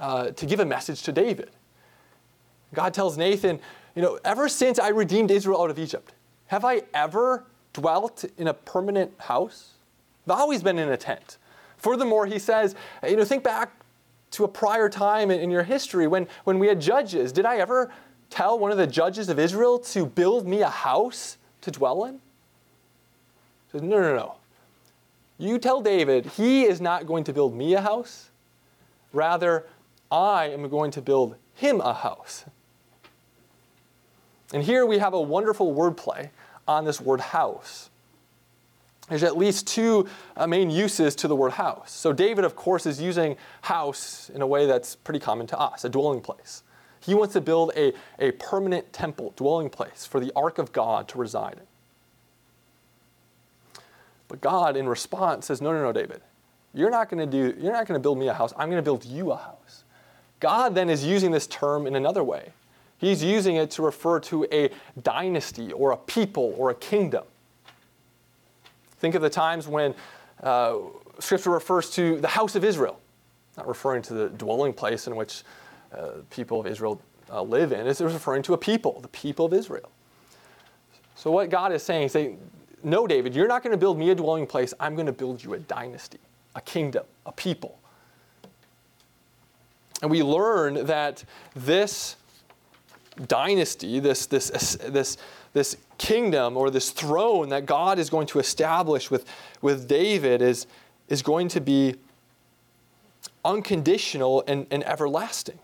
uh, 0.00 0.30
to 0.30 0.46
give 0.46 0.58
a 0.58 0.64
message 0.64 1.02
to 1.02 1.12
David. 1.12 1.50
God 2.72 2.94
tells 2.94 3.16
Nathan, 3.16 3.60
you 3.94 4.02
know, 4.02 4.18
ever 4.24 4.48
since 4.48 4.78
I 4.78 4.88
redeemed 4.88 5.30
Israel 5.30 5.62
out 5.62 5.70
of 5.70 5.78
Egypt, 5.78 6.12
have 6.46 6.64
I 6.64 6.82
ever 6.92 7.44
dwelt 7.72 8.24
in 8.38 8.48
a 8.48 8.54
permanent 8.54 9.12
house? 9.18 9.74
I've 10.26 10.38
always 10.38 10.62
been 10.62 10.78
in 10.78 10.88
a 10.88 10.96
tent. 10.96 11.38
Furthermore, 11.76 12.26
he 12.26 12.38
says, 12.38 12.74
you 13.06 13.16
know, 13.16 13.24
think 13.24 13.44
back 13.44 13.72
to 14.32 14.44
a 14.44 14.48
prior 14.48 14.88
time 14.88 15.30
in, 15.30 15.50
your 15.50 15.62
history 15.62 16.06
when, 16.06 16.26
when 16.44 16.58
we 16.58 16.66
had 16.66 16.80
judges. 16.80 17.30
Did 17.30 17.46
I 17.46 17.58
ever 17.58 17.92
tell 18.30 18.58
one 18.58 18.72
of 18.72 18.78
the 18.78 18.86
judges 18.86 19.28
of 19.28 19.38
Israel 19.38 19.78
to 19.78 20.06
build 20.06 20.46
me 20.46 20.62
a 20.62 20.68
house 20.68 21.38
to 21.60 21.70
dwell 21.70 22.04
in? 22.04 22.14
He 22.14 23.72
says, 23.72 23.82
no, 23.82 24.00
no, 24.00 24.16
no. 24.16 24.34
You 25.38 25.58
tell 25.58 25.80
David 25.80 26.26
he 26.26 26.64
is 26.64 26.80
not 26.80 27.06
going 27.06 27.24
to 27.24 27.32
build 27.32 27.54
me 27.54 27.74
a 27.74 27.80
house. 27.80 28.30
Rather, 29.12 29.66
I 30.10 30.46
am 30.46 30.68
going 30.68 30.90
to 30.92 31.02
build 31.02 31.36
him 31.54 31.80
a 31.80 31.92
house. 31.92 32.44
And 34.52 34.62
here 34.62 34.86
we 34.86 34.98
have 34.98 35.14
a 35.14 35.20
wonderful 35.20 35.74
wordplay 35.74 36.30
on 36.68 36.84
this 36.84 37.00
word 37.00 37.20
house. 37.20 37.90
There's 39.08 39.22
at 39.22 39.36
least 39.36 39.66
two 39.66 40.08
uh, 40.36 40.46
main 40.46 40.70
uses 40.70 41.14
to 41.16 41.28
the 41.28 41.36
word 41.36 41.52
house. 41.52 41.92
So, 41.92 42.12
David, 42.12 42.44
of 42.44 42.56
course, 42.56 42.86
is 42.86 43.00
using 43.00 43.36
house 43.62 44.30
in 44.30 44.40
a 44.40 44.46
way 44.46 44.66
that's 44.66 44.96
pretty 44.96 45.20
common 45.20 45.46
to 45.48 45.58
us 45.58 45.84
a 45.84 45.88
dwelling 45.88 46.22
place. 46.22 46.62
He 47.00 47.14
wants 47.14 47.34
to 47.34 47.42
build 47.42 47.72
a, 47.76 47.92
a 48.18 48.30
permanent 48.32 48.92
temple, 48.94 49.34
dwelling 49.36 49.68
place 49.68 50.06
for 50.06 50.20
the 50.20 50.32
ark 50.34 50.58
of 50.58 50.72
God 50.72 51.06
to 51.08 51.18
reside 51.18 51.54
in. 51.54 53.82
But 54.26 54.40
God, 54.40 54.74
in 54.74 54.88
response, 54.88 55.46
says, 55.46 55.60
No, 55.60 55.72
no, 55.72 55.82
no, 55.82 55.92
David. 55.92 56.22
You're 56.72 56.90
not 56.90 57.10
going 57.10 57.20
to 57.20 57.30
do, 57.30 57.54
you're 57.60 57.72
not 57.72 57.86
going 57.86 57.98
to 57.98 58.02
build 58.02 58.18
me 58.18 58.28
a 58.28 58.34
house. 58.34 58.54
I'm 58.56 58.68
going 58.68 58.78
to 58.78 58.82
build 58.82 59.04
you 59.04 59.32
a 59.32 59.36
house. 59.36 59.84
God 60.40 60.74
then 60.74 60.88
is 60.88 61.04
using 61.04 61.30
this 61.30 61.46
term 61.46 61.86
in 61.86 61.94
another 61.94 62.24
way. 62.24 62.52
He's 63.04 63.22
using 63.22 63.56
it 63.56 63.70
to 63.72 63.82
refer 63.82 64.18
to 64.20 64.46
a 64.50 64.70
dynasty 65.02 65.72
or 65.72 65.90
a 65.90 65.96
people 65.96 66.54
or 66.56 66.70
a 66.70 66.74
kingdom. 66.74 67.24
Think 68.98 69.14
of 69.14 69.20
the 69.20 69.28
times 69.28 69.68
when 69.68 69.94
uh, 70.42 70.78
Scripture 71.18 71.50
refers 71.50 71.90
to 71.90 72.18
the 72.22 72.28
house 72.28 72.56
of 72.56 72.64
Israel, 72.64 72.98
not 73.58 73.68
referring 73.68 74.00
to 74.04 74.14
the 74.14 74.28
dwelling 74.30 74.72
place 74.72 75.06
in 75.06 75.16
which 75.16 75.42
uh, 75.94 76.12
people 76.30 76.60
of 76.60 76.66
Israel 76.66 76.98
uh, 77.30 77.42
live 77.42 77.72
in. 77.72 77.86
It's 77.86 78.00
referring 78.00 78.42
to 78.44 78.54
a 78.54 78.58
people, 78.58 78.98
the 79.02 79.08
people 79.08 79.44
of 79.44 79.52
Israel. 79.52 79.90
So 81.14 81.30
what 81.30 81.50
God 81.50 81.72
is 81.72 81.82
saying, 81.82 82.04
is 82.04 82.16
no, 82.82 83.06
David, 83.06 83.34
you're 83.34 83.48
not 83.48 83.62
going 83.62 83.72
to 83.72 83.78
build 83.78 83.98
me 83.98 84.08
a 84.10 84.14
dwelling 84.14 84.46
place. 84.46 84.72
I'm 84.80 84.94
going 84.94 85.04
to 85.04 85.12
build 85.12 85.44
you 85.44 85.52
a 85.52 85.58
dynasty, 85.58 86.20
a 86.54 86.62
kingdom, 86.62 87.04
a 87.26 87.32
people. 87.32 87.78
And 90.00 90.10
we 90.10 90.22
learn 90.22 90.86
that 90.86 91.22
this 91.54 92.16
dynasty, 93.26 94.00
this, 94.00 94.26
this, 94.26 94.76
this, 94.76 95.16
this 95.52 95.76
kingdom 95.98 96.56
or 96.56 96.70
this 96.70 96.90
throne 96.90 97.48
that 97.50 97.66
God 97.66 97.98
is 97.98 98.10
going 98.10 98.26
to 98.28 98.38
establish 98.38 99.10
with, 99.10 99.24
with 99.62 99.88
David 99.88 100.42
is, 100.42 100.66
is 101.08 101.22
going 101.22 101.48
to 101.48 101.60
be 101.60 101.96
unconditional 103.44 104.42
and, 104.46 104.66
and 104.70 104.84
everlasting. 104.84 105.58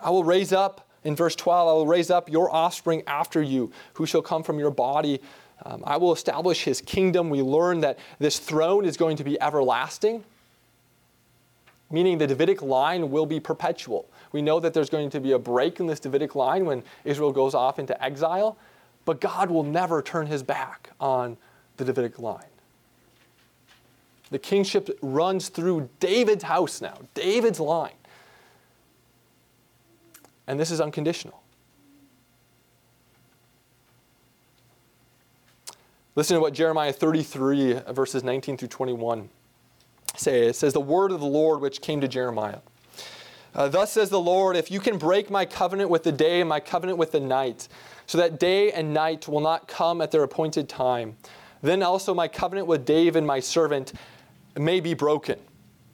I 0.00 0.10
will 0.10 0.24
raise 0.24 0.52
up, 0.52 0.88
in 1.02 1.16
verse 1.16 1.36
12, 1.36 1.68
I 1.68 1.72
will 1.72 1.86
raise 1.86 2.10
up 2.10 2.30
your 2.30 2.54
offspring 2.54 3.02
after 3.06 3.42
you, 3.42 3.72
who 3.94 4.06
shall 4.06 4.22
come 4.22 4.42
from 4.42 4.58
your 4.58 4.70
body. 4.70 5.20
Um, 5.64 5.82
I 5.86 5.96
will 5.96 6.12
establish 6.12 6.64
his 6.64 6.80
kingdom. 6.80 7.30
We 7.30 7.42
learn 7.42 7.80
that 7.80 7.98
this 8.18 8.38
throne 8.38 8.84
is 8.84 8.96
going 8.96 9.16
to 9.18 9.24
be 9.24 9.40
everlasting. 9.40 10.24
Meaning 11.90 12.18
the 12.18 12.26
Davidic 12.26 12.62
line 12.62 13.10
will 13.10 13.26
be 13.26 13.40
perpetual. 13.40 14.08
We 14.32 14.42
know 14.42 14.60
that 14.60 14.74
there's 14.74 14.90
going 14.90 15.10
to 15.10 15.20
be 15.20 15.32
a 15.32 15.38
break 15.38 15.80
in 15.80 15.86
this 15.86 16.00
Davidic 16.00 16.34
line 16.34 16.64
when 16.64 16.82
Israel 17.04 17.32
goes 17.32 17.54
off 17.54 17.78
into 17.78 18.02
exile, 18.02 18.56
but 19.04 19.20
God 19.20 19.50
will 19.50 19.62
never 19.62 20.02
turn 20.02 20.26
his 20.26 20.42
back 20.42 20.90
on 21.00 21.36
the 21.76 21.84
Davidic 21.84 22.18
line. 22.18 22.44
The 24.30 24.38
kingship 24.38 24.90
runs 25.02 25.48
through 25.48 25.88
David's 26.00 26.44
house 26.44 26.80
now, 26.80 26.98
David's 27.14 27.60
line. 27.60 27.92
And 30.46 30.58
this 30.58 30.70
is 30.70 30.80
unconditional. 30.80 31.40
Listen 36.16 36.36
to 36.36 36.40
what 36.40 36.52
Jeremiah 36.52 36.92
33, 36.92 37.80
verses 37.90 38.22
19 38.22 38.56
through 38.56 38.68
21 38.68 39.28
say. 40.16 40.46
It 40.46 40.56
says, 40.56 40.72
The 40.72 40.80
word 40.80 41.12
of 41.12 41.20
the 41.20 41.26
Lord 41.26 41.60
which 41.60 41.80
came 41.80 42.00
to 42.00 42.08
Jeremiah. 42.08 42.58
Uh, 43.54 43.68
Thus 43.68 43.92
says 43.92 44.10
the 44.10 44.20
Lord, 44.20 44.56
if 44.56 44.70
you 44.70 44.80
can 44.80 44.98
break 44.98 45.30
my 45.30 45.44
covenant 45.44 45.88
with 45.88 46.02
the 46.02 46.12
day 46.12 46.40
and 46.40 46.48
my 46.48 46.58
covenant 46.58 46.98
with 46.98 47.12
the 47.12 47.20
night, 47.20 47.68
so 48.06 48.18
that 48.18 48.40
day 48.40 48.72
and 48.72 48.92
night 48.92 49.28
will 49.28 49.40
not 49.40 49.68
come 49.68 50.00
at 50.00 50.10
their 50.10 50.24
appointed 50.24 50.68
time, 50.68 51.16
then 51.62 51.82
also 51.82 52.12
my 52.12 52.26
covenant 52.26 52.66
with 52.66 52.84
David, 52.84 53.22
my 53.22 53.40
servant, 53.40 53.92
may 54.56 54.80
be 54.80 54.92
broken, 54.92 55.38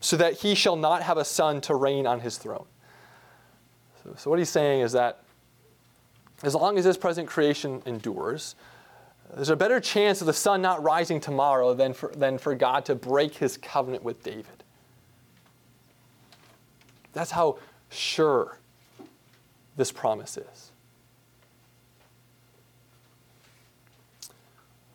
so 0.01 0.17
that 0.17 0.35
he 0.35 0.55
shall 0.55 0.77
not 0.77 1.03
have 1.03 1.19
a 1.19 1.25
son 1.25 1.61
to 1.63 1.75
reign 1.75 2.07
on 2.07 2.21
his 2.21 2.39
throne. 2.39 2.65
So, 4.03 4.15
so 4.17 4.31
what 4.31 4.39
he's 4.39 4.49
saying 4.49 4.81
is 4.81 4.93
that 4.93 5.23
as 6.43 6.55
long 6.55 6.79
as 6.79 6.85
this 6.85 6.97
present 6.97 7.29
creation 7.29 7.83
endures, 7.85 8.55
there's 9.35 9.51
a 9.51 9.57
better 9.57 9.81
chance 9.81 10.21
of 10.21 10.27
the 10.27 10.33
sun 10.33 10.61
not 10.61 10.83
rising 10.83 11.21
tomorrow 11.21 11.75
than 11.75 11.93
for, 11.93 12.13
than 12.17 12.39
for 12.39 12.55
God 12.55 12.85
to 12.87 12.95
break 12.95 13.37
his 13.37 13.57
covenant 13.57 14.03
with 14.03 14.23
David. 14.23 14.65
That's 17.13 17.31
how 17.31 17.59
sure 17.91 18.59
this 19.77 19.93
promise 19.93 20.37
is. 20.37 20.73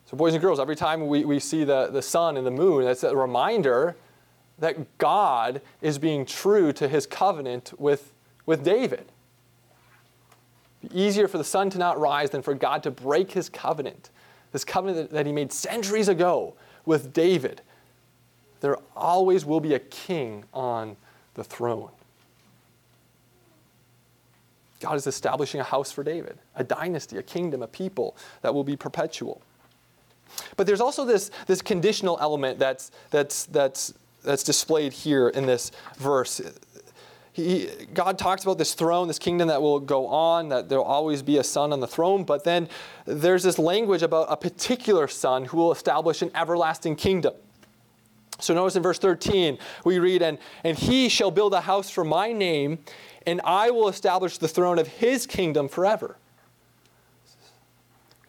So, 0.06 0.18
boys 0.18 0.34
and 0.34 0.42
girls, 0.42 0.60
every 0.60 0.76
time 0.76 1.08
we, 1.08 1.26
we 1.26 1.40
see 1.40 1.64
the, 1.64 1.88
the 1.88 2.02
sun 2.02 2.38
and 2.38 2.46
the 2.46 2.52
moon, 2.52 2.86
that's 2.86 3.04
a 3.04 3.16
reminder 3.16 3.96
that 4.60 4.98
God 4.98 5.62
is 5.82 5.98
being 5.98 6.26
true 6.26 6.72
to 6.74 6.88
his 6.88 7.08
covenant 7.08 7.74
with, 7.78 8.14
with 8.46 8.64
David. 8.64 9.12
easier 10.94 11.28
for 11.28 11.38
the 11.38 11.44
sun 11.44 11.70
to 11.72 11.78
not 11.78 12.00
rise 12.00 12.30
than 12.30 12.42
for 12.42 12.54
God 12.54 12.84
to 12.84 12.92
break 12.92 13.32
his 13.32 13.50
covenant 13.50 14.10
this 14.56 14.64
covenant 14.64 15.12
that 15.12 15.26
he 15.26 15.34
made 15.34 15.52
centuries 15.52 16.08
ago 16.08 16.54
with 16.86 17.12
David, 17.12 17.62
there 18.62 18.78
always 18.96 19.44
will 19.44 19.60
be 19.60 19.74
a 19.74 19.80
king 19.80 20.46
on 20.54 20.96
the 21.34 21.44
throne. 21.44 21.90
God 24.80 24.96
is 24.96 25.08
establishing 25.08 25.60
a 25.60 25.64
house 25.66 25.92
for 25.92 26.06
David, 26.06 26.38
a 26.56 26.64
dynasty, 26.64 27.18
a 27.18 27.22
kingdom, 27.22 27.64
a 27.64 27.68
people 27.68 28.16
that 28.44 28.54
will 28.54 28.64
be 28.64 28.78
perpetual. 28.78 29.42
But 30.56 30.68
there's 30.68 30.80
also 30.80 31.04
this, 31.04 31.32
this 31.48 31.62
conditional 31.62 32.18
element 32.22 32.58
that's, 32.58 32.92
that's, 33.10 33.48
that's, 33.48 33.94
that's 34.24 34.44
displayed 34.44 34.94
here 34.94 35.28
in 35.28 35.46
this 35.46 35.74
verse 35.98 36.40
he, 37.36 37.70
God 37.94 38.18
talks 38.18 38.44
about 38.44 38.58
this 38.58 38.76
throne, 38.76 39.10
this 39.10 39.20
kingdom 39.20 39.50
that 39.50 39.62
will 39.62 39.82
go 39.82 40.08
on, 40.08 40.48
that 40.48 40.70
there 40.70 40.78
will 40.78 40.86
always 40.86 41.22
be 41.22 41.38
a 41.38 41.44
son 41.44 41.74
on 41.74 41.82
the 41.82 41.88
throne. 41.88 42.24
But 42.24 42.46
then 42.46 42.70
there's 43.06 43.44
this 43.44 43.60
language 43.60 44.04
about 44.04 44.28
a 44.30 44.38
particular 44.38 45.10
son 45.10 45.44
who 45.44 45.58
will 45.58 45.74
establish 45.74 46.22
an 46.22 46.32
everlasting 46.34 46.96
kingdom. 46.96 47.34
So 48.40 48.54
notice 48.54 48.78
in 48.78 48.84
verse 48.84 49.00
13, 49.00 49.58
we 49.84 50.00
read, 50.00 50.22
and, 50.22 50.38
and 50.64 50.80
he 50.80 51.10
shall 51.10 51.30
build 51.30 51.54
a 51.54 51.60
house 51.60 51.90
for 51.90 52.06
my 52.06 52.32
name, 52.32 52.80
and 53.28 53.42
I 53.44 53.70
will 53.70 53.90
establish 53.90 54.38
the 54.38 54.48
throne 54.48 54.80
of 54.80 54.88
his 54.88 55.28
kingdom 55.28 55.68
forever. 55.68 56.16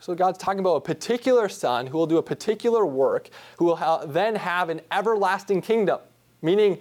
So 0.00 0.16
God's 0.16 0.38
talking 0.38 0.58
about 0.58 0.75
a 0.75 0.80
particular 0.80 1.48
son 1.48 1.86
who 1.86 1.96
will 1.96 2.08
do 2.08 2.16
a 2.16 2.22
particular 2.25 2.84
work, 2.84 3.30
who 3.58 3.66
will 3.66 3.76
ha- 3.76 4.04
then 4.04 4.34
have 4.34 4.68
an 4.68 4.80
everlasting 4.90 5.62
kingdom, 5.62 6.00
meaning 6.42 6.80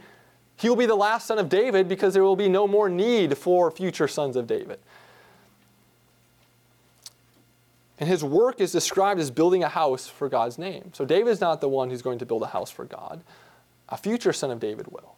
he 0.57 0.69
will 0.69 0.75
be 0.75 0.85
the 0.85 0.95
last 0.95 1.27
son 1.27 1.37
of 1.37 1.49
David 1.49 1.87
because 1.87 2.13
there 2.13 2.23
will 2.23 2.35
be 2.35 2.49
no 2.49 2.67
more 2.67 2.89
need 2.89 3.37
for 3.37 3.69
future 3.71 4.07
sons 4.07 4.35
of 4.35 4.47
David. 4.47 4.79
And 7.97 8.09
his 8.09 8.23
work 8.23 8.59
is 8.59 8.71
described 8.71 9.19
as 9.19 9.31
building 9.31 9.63
a 9.63 9.69
house 9.69 10.07
for 10.07 10.27
God's 10.27 10.57
name. 10.57 10.91
So 10.93 11.05
David 11.05 11.29
is 11.29 11.39
not 11.39 11.61
the 11.61 11.69
one 11.69 11.89
who's 11.89 12.01
going 12.01 12.19
to 12.19 12.25
build 12.25 12.43
a 12.43 12.47
house 12.47 12.69
for 12.69 12.85
God. 12.85 13.21
A 13.89 13.97
future 13.97 14.33
son 14.33 14.51
of 14.51 14.59
David 14.59 14.87
will. 14.87 15.15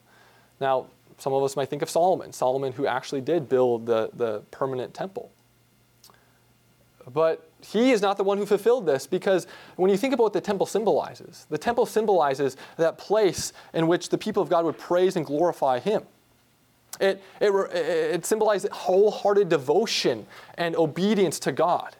Now, 0.59 0.87
some 1.17 1.33
of 1.33 1.43
us 1.43 1.55
might 1.55 1.69
think 1.69 1.81
of 1.81 1.89
Solomon, 1.89 2.31
Solomon 2.33 2.73
who 2.73 2.85
actually 2.85 3.21
did 3.21 3.49
build 3.49 3.87
the, 3.87 4.11
the 4.13 4.41
permanent 4.51 4.93
temple. 4.93 5.31
But 7.11 7.46
he 7.61 7.91
is 7.91 8.01
not 8.01 8.17
the 8.17 8.23
one 8.23 8.37
who 8.37 8.45
fulfilled 8.45 8.85
this 8.85 9.07
because 9.07 9.47
when 9.75 9.89
you 9.89 9.97
think 9.97 10.13
about 10.13 10.23
what 10.23 10.33
the 10.33 10.41
temple 10.41 10.65
symbolizes, 10.65 11.47
the 11.49 11.57
temple 11.57 11.85
symbolizes 11.85 12.55
that 12.77 12.97
place 12.97 13.51
in 13.73 13.87
which 13.87 14.09
the 14.09 14.17
people 14.17 14.43
of 14.43 14.49
God 14.49 14.63
would 14.65 14.77
praise 14.77 15.15
and 15.15 15.25
glorify 15.25 15.79
him. 15.79 16.03
It, 16.99 17.21
it, 17.39 17.51
it 17.51 18.25
symbolizes 18.25 18.69
wholehearted 18.71 19.49
devotion 19.49 20.25
and 20.55 20.75
obedience 20.75 21.39
to 21.39 21.51
God. 21.51 21.95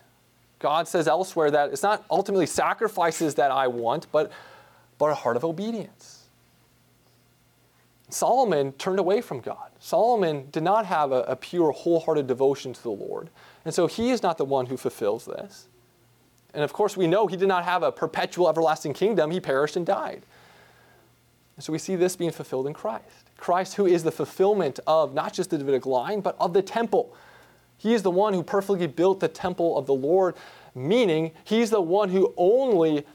God 0.59 0.87
says 0.87 1.07
elsewhere 1.07 1.51
that 1.51 1.71
it's 1.71 1.83
not 1.83 2.03
ultimately 2.09 2.47
sacrifices 2.47 3.35
that 3.35 3.51
I 3.51 3.67
want, 3.67 4.07
but, 4.11 4.31
but 4.97 5.07
a 5.07 5.15
heart 5.15 5.37
of 5.37 5.45
obedience. 5.45 6.16
Solomon 8.09 8.71
turned 8.73 8.99
away 8.99 9.21
from 9.21 9.41
God. 9.41 9.71
Solomon 9.79 10.47
did 10.51 10.63
not 10.63 10.85
have 10.85 11.11
a, 11.11 11.21
a 11.23 11.35
pure, 11.35 11.71
wholehearted 11.71 12.25
devotion 12.25 12.73
to 12.73 12.81
the 12.81 12.89
Lord. 12.89 13.29
And 13.65 13.73
so 13.73 13.87
he 13.87 14.11
is 14.11 14.23
not 14.23 14.37
the 14.37 14.45
one 14.45 14.67
who 14.67 14.77
fulfills 14.77 15.25
this. 15.25 15.67
And 16.53 16.63
of 16.63 16.71
course, 16.71 16.95
we 16.95 17.05
know 17.05 17.27
he 17.27 17.35
did 17.35 17.49
not 17.49 17.65
have 17.65 17.83
a 17.83 17.91
perpetual, 17.91 18.49
everlasting 18.49 18.93
kingdom. 18.93 19.31
He 19.31 19.39
perished 19.39 19.75
and 19.75 19.85
died. 19.85 20.23
And 21.57 21.63
so 21.63 21.73
we 21.73 21.79
see 21.79 21.95
this 21.95 22.15
being 22.15 22.31
fulfilled 22.31 22.67
in 22.67 22.73
Christ. 22.73 23.29
Christ, 23.35 23.75
who 23.75 23.85
is 23.85 24.03
the 24.03 24.11
fulfillment 24.11 24.79
of 24.87 25.13
not 25.13 25.33
just 25.33 25.49
the 25.49 25.57
Davidic 25.57 25.85
line, 25.85 26.21
but 26.21 26.37
of 26.39 26.53
the 26.53 26.61
temple. 26.61 27.13
He 27.77 27.93
is 27.93 28.03
the 28.03 28.11
one 28.11 28.33
who 28.33 28.41
perfectly 28.41 28.87
built 28.87 29.19
the 29.19 29.27
temple 29.27 29.77
of 29.77 29.85
the 29.85 29.93
Lord, 29.93 30.35
meaning 30.73 31.31
he's 31.43 31.69
the 31.69 31.81
one 31.81 32.09
who 32.09 32.33
only 32.37 33.05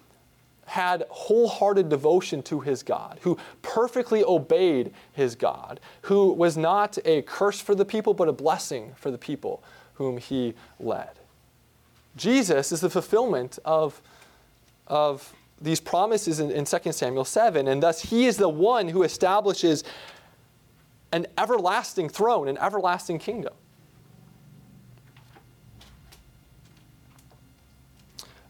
had 0.67 1.05
wholehearted 1.11 1.89
devotion 1.89 2.43
to 2.43 2.61
his 2.61 2.83
God, 2.83 3.19
who 3.23 3.37
perfectly 3.63 4.25
obeyed 4.25 4.93
his 5.13 5.35
God, 5.35 5.81
who 6.03 6.33
was 6.33 6.57
not 6.57 6.99
a 7.05 7.23
curse 7.23 7.61
for 7.61 7.75
the 7.75 7.85
people, 7.85 8.15
but 8.15 8.29
a 8.29 8.33
blessing 8.33 8.93
for 8.97 9.11
the 9.11 9.19
people 9.19 9.63
whom 9.95 10.19
he 10.19 10.55
led. 10.79 11.11
Jesus 12.17 12.73
is 12.73 12.81
the 12.81 12.91
fulfillment 12.91 13.59
of, 13.65 14.01
of 14.87 15.35
these 15.61 15.81
promises 15.81 16.41
in, 16.41 16.51
in 16.51 16.65
2 16.65 16.93
Samuel 16.93 17.25
7, 17.25 17.69
and 17.69 17.83
thus 17.83 18.03
he 18.03 18.27
is 18.27 18.37
the 18.37 18.49
one 18.49 18.89
who 18.89 19.03
establishes 19.03 19.85
an 21.13 21.27
everlasting 21.39 22.09
throne, 22.09 22.49
an 22.49 22.59
everlasting 22.59 23.19
kingdom. 23.19 23.55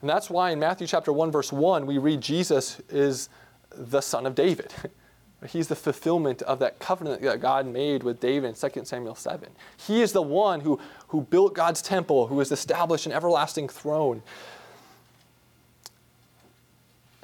And 0.03 0.11
that's 0.11 0.29
why 0.29 0.51
in 0.51 0.59
Matthew 0.59 0.87
chapter 0.87 1.13
1, 1.13 1.31
verse 1.31 1.53
1, 1.53 1.87
we 1.87 1.97
read 1.97 2.21
Jesus 2.21 2.81
is 2.91 3.29
the 3.71 4.01
son 4.01 4.27
of 4.27 4.35
David. 4.35 4.73
He's 5.49 5.69
the 5.69 5.77
fulfillment 5.77 6.43
of 6.43 6.59
that 6.61 6.79
covenant 6.79 7.23
that 7.23 7.41
God 7.41 7.67
made 7.67 8.03
with 8.03 8.21
David 8.21 8.49
in 8.49 8.71
2 8.71 8.85
Samuel 8.85 9.15
7. 9.15 9.49
He 9.77 10.01
is 10.01 10.13
the 10.13 10.23
one 10.23 10.61
who, 10.61 10.79
who 11.09 11.23
built 11.23 11.55
God's 11.55 11.83
temple, 11.83 12.29
who 12.29 12.39
has 12.39 12.53
established 12.53 13.07
an 13.07 13.13
everlasting 13.13 13.69
throne. 13.69 14.23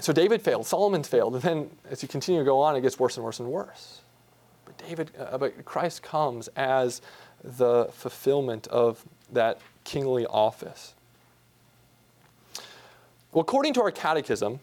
So 0.01 0.13
David 0.13 0.43
failed, 0.43 0.67
Solomon 0.67 1.03
failed, 1.03 1.35
and 1.35 1.43
then 1.43 1.71
as 1.91 2.03
you 2.03 2.09
continue 2.09 2.41
to 2.41 2.45
go 2.45 2.61
on, 2.61 2.77
it 2.77 2.81
gets 2.81 2.99
worse 2.99 3.17
and 3.17 3.25
worse 3.25 3.41
and 3.41 3.49
worse. 3.49 4.01
But 4.65 4.79
David, 4.79 5.11
uh, 5.19 5.39
but 5.39 5.65
Christ 5.65 6.03
comes 6.03 6.49
as 6.57 7.03
the 7.43 7.89
fulfillment 7.93 8.67
of 8.69 9.05
that 9.33 9.61
kingly 9.85 10.27
office. 10.27 10.95
Well, 13.33 13.43
according 13.43 13.75
to 13.75 13.83
our 13.83 13.91
catechism, 13.91 14.61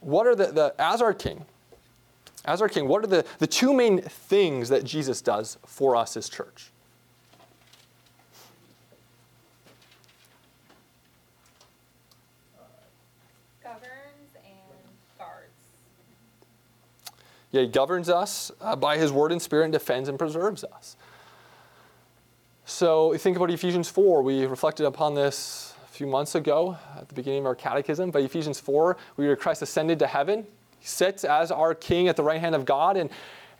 what 0.00 0.26
are 0.26 0.34
the, 0.34 0.46
the 0.46 0.74
as 0.78 1.00
our 1.02 1.14
king, 1.14 1.44
as 2.44 2.60
our 2.60 2.68
king, 2.68 2.88
what 2.88 3.04
are 3.04 3.06
the, 3.06 3.24
the 3.38 3.46
two 3.46 3.72
main 3.72 4.00
things 4.00 4.68
that 4.70 4.84
Jesus 4.84 5.20
does 5.20 5.58
for 5.66 5.94
us 5.94 6.16
as 6.16 6.28
church? 6.28 6.72
governs 13.62 14.34
and 14.44 15.18
guards. 15.18 15.52
Yeah, 17.52 17.62
he 17.62 17.68
governs 17.68 18.08
us 18.08 18.50
uh, 18.60 18.76
by 18.76 18.98
his 18.98 19.12
word 19.12 19.32
and 19.32 19.40
spirit 19.40 19.64
and 19.64 19.72
defends 19.72 20.08
and 20.08 20.18
preserves 20.18 20.64
us. 20.64 20.96
So 22.64 23.16
think 23.16 23.36
about 23.36 23.50
Ephesians 23.50 23.88
4. 23.88 24.22
We 24.22 24.46
reflected 24.46 24.86
upon 24.86 25.14
this 25.14 25.71
few 25.92 26.06
months 26.06 26.34
ago 26.34 26.76
at 26.98 27.08
the 27.08 27.14
beginning 27.14 27.40
of 27.40 27.46
our 27.46 27.54
catechism. 27.54 28.10
But 28.10 28.22
Ephesians 28.22 28.58
4, 28.58 28.96
we 29.16 29.26
read 29.26 29.38
Christ 29.38 29.62
ascended 29.62 29.98
to 30.00 30.06
heaven 30.06 30.46
he 30.82 30.88
sits 30.88 31.22
as 31.22 31.52
our 31.52 31.76
king 31.76 32.08
at 32.08 32.16
the 32.16 32.24
right 32.24 32.40
hand 32.40 32.56
of 32.56 32.64
God, 32.64 32.96
and, 32.96 33.08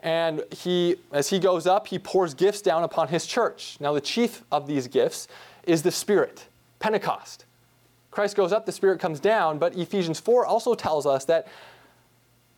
And 0.01 0.43
he, 0.51 0.97
as 1.13 1.29
he 1.29 1.39
goes 1.39 1.69
up, 1.69 1.87
he 1.87 1.97
pours 2.01 2.35
gifts 2.35 2.61
down 2.61 2.83
upon 2.83 3.07
his 3.07 3.27
church. 3.27 3.77
Now, 3.79 3.93
the 3.93 4.01
chief 4.01 4.43
of 4.51 4.67
these 4.67 4.89
gifts 4.89 5.29
is 5.63 5.83
the 5.83 5.93
Spirit, 5.93 6.49
Pentecost. 6.81 7.45
Christ 8.11 8.35
goes 8.35 8.53
up, 8.53 8.67
the 8.67 8.73
Spirit 8.73 8.99
comes 8.99 9.21
down, 9.21 9.61
but 9.61 9.77
Ephesians 9.77 10.19
4 10.19 10.45
also 10.45 10.75
tells 10.75 11.07
us 11.07 11.25
that 11.27 11.47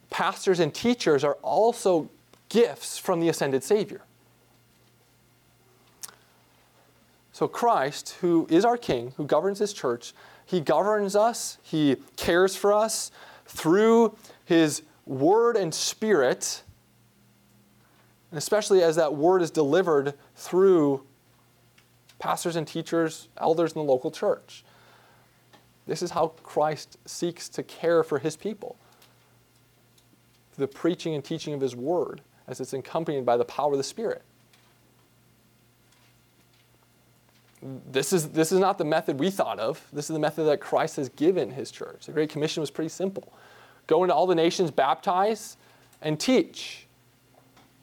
pastors 0.08 0.60
and 0.60 0.72
teachers 0.72 1.22
are 1.22 1.36
also 1.42 2.08
gifts 2.48 2.96
from 2.96 3.20
the 3.20 3.28
ascended 3.28 3.62
Savior. 3.62 4.00
So, 7.34 7.48
Christ, 7.48 8.16
who 8.20 8.46
is 8.48 8.64
our 8.64 8.76
King, 8.76 9.12
who 9.16 9.26
governs 9.26 9.58
his 9.58 9.72
church, 9.72 10.12
he 10.46 10.60
governs 10.60 11.16
us, 11.16 11.58
he 11.64 11.96
cares 12.16 12.54
for 12.54 12.72
us 12.72 13.10
through 13.44 14.16
his 14.44 14.82
word 15.04 15.56
and 15.56 15.74
spirit, 15.74 16.62
and 18.30 18.38
especially 18.38 18.84
as 18.84 18.94
that 18.94 19.16
word 19.16 19.42
is 19.42 19.50
delivered 19.50 20.14
through 20.36 21.02
pastors 22.20 22.54
and 22.54 22.68
teachers, 22.68 23.26
elders 23.36 23.72
in 23.72 23.80
the 23.80 23.84
local 23.84 24.12
church. 24.12 24.64
This 25.88 26.02
is 26.02 26.12
how 26.12 26.28
Christ 26.44 26.98
seeks 27.04 27.48
to 27.48 27.64
care 27.64 28.04
for 28.04 28.20
his 28.20 28.36
people. 28.36 28.76
The 30.56 30.68
preaching 30.68 31.16
and 31.16 31.24
teaching 31.24 31.52
of 31.52 31.60
his 31.60 31.74
word, 31.74 32.20
as 32.46 32.60
it's 32.60 32.72
accompanied 32.72 33.26
by 33.26 33.36
the 33.36 33.44
power 33.44 33.72
of 33.72 33.78
the 33.78 33.82
Spirit. 33.82 34.22
This 37.90 38.12
is, 38.12 38.28
this 38.28 38.52
is 38.52 38.60
not 38.60 38.76
the 38.76 38.84
method 38.84 39.18
we 39.18 39.30
thought 39.30 39.58
of. 39.58 39.82
This 39.92 40.10
is 40.10 40.14
the 40.14 40.18
method 40.18 40.44
that 40.44 40.60
Christ 40.60 40.96
has 40.96 41.08
given 41.08 41.50
his 41.50 41.70
church. 41.70 42.06
The 42.06 42.12
Great 42.12 42.28
Commission 42.28 42.60
was 42.60 42.70
pretty 42.70 42.90
simple 42.90 43.32
go 43.86 44.02
into 44.02 44.14
all 44.14 44.26
the 44.26 44.34
nations, 44.34 44.70
baptize, 44.70 45.56
and 46.00 46.18
teach. 46.18 46.86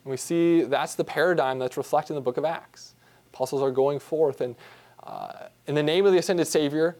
And 0.04 0.12
we 0.12 0.18
see 0.18 0.64
that's 0.64 0.96
the 0.96 1.04
paradigm 1.04 1.60
that's 1.60 1.78
reflected 1.78 2.14
in 2.14 2.16
the 2.16 2.22
book 2.22 2.38
of 2.38 2.46
Acts. 2.46 2.96
Apostles 3.34 3.62
are 3.62 3.72
going 3.72 4.00
forth 4.00 4.42
and, 4.42 4.56
uh, 5.04 5.48
in 5.68 5.76
the 5.76 5.84
name 5.84 6.06
of 6.06 6.12
the 6.12 6.18
ascended 6.18 6.48
Savior, 6.48 6.98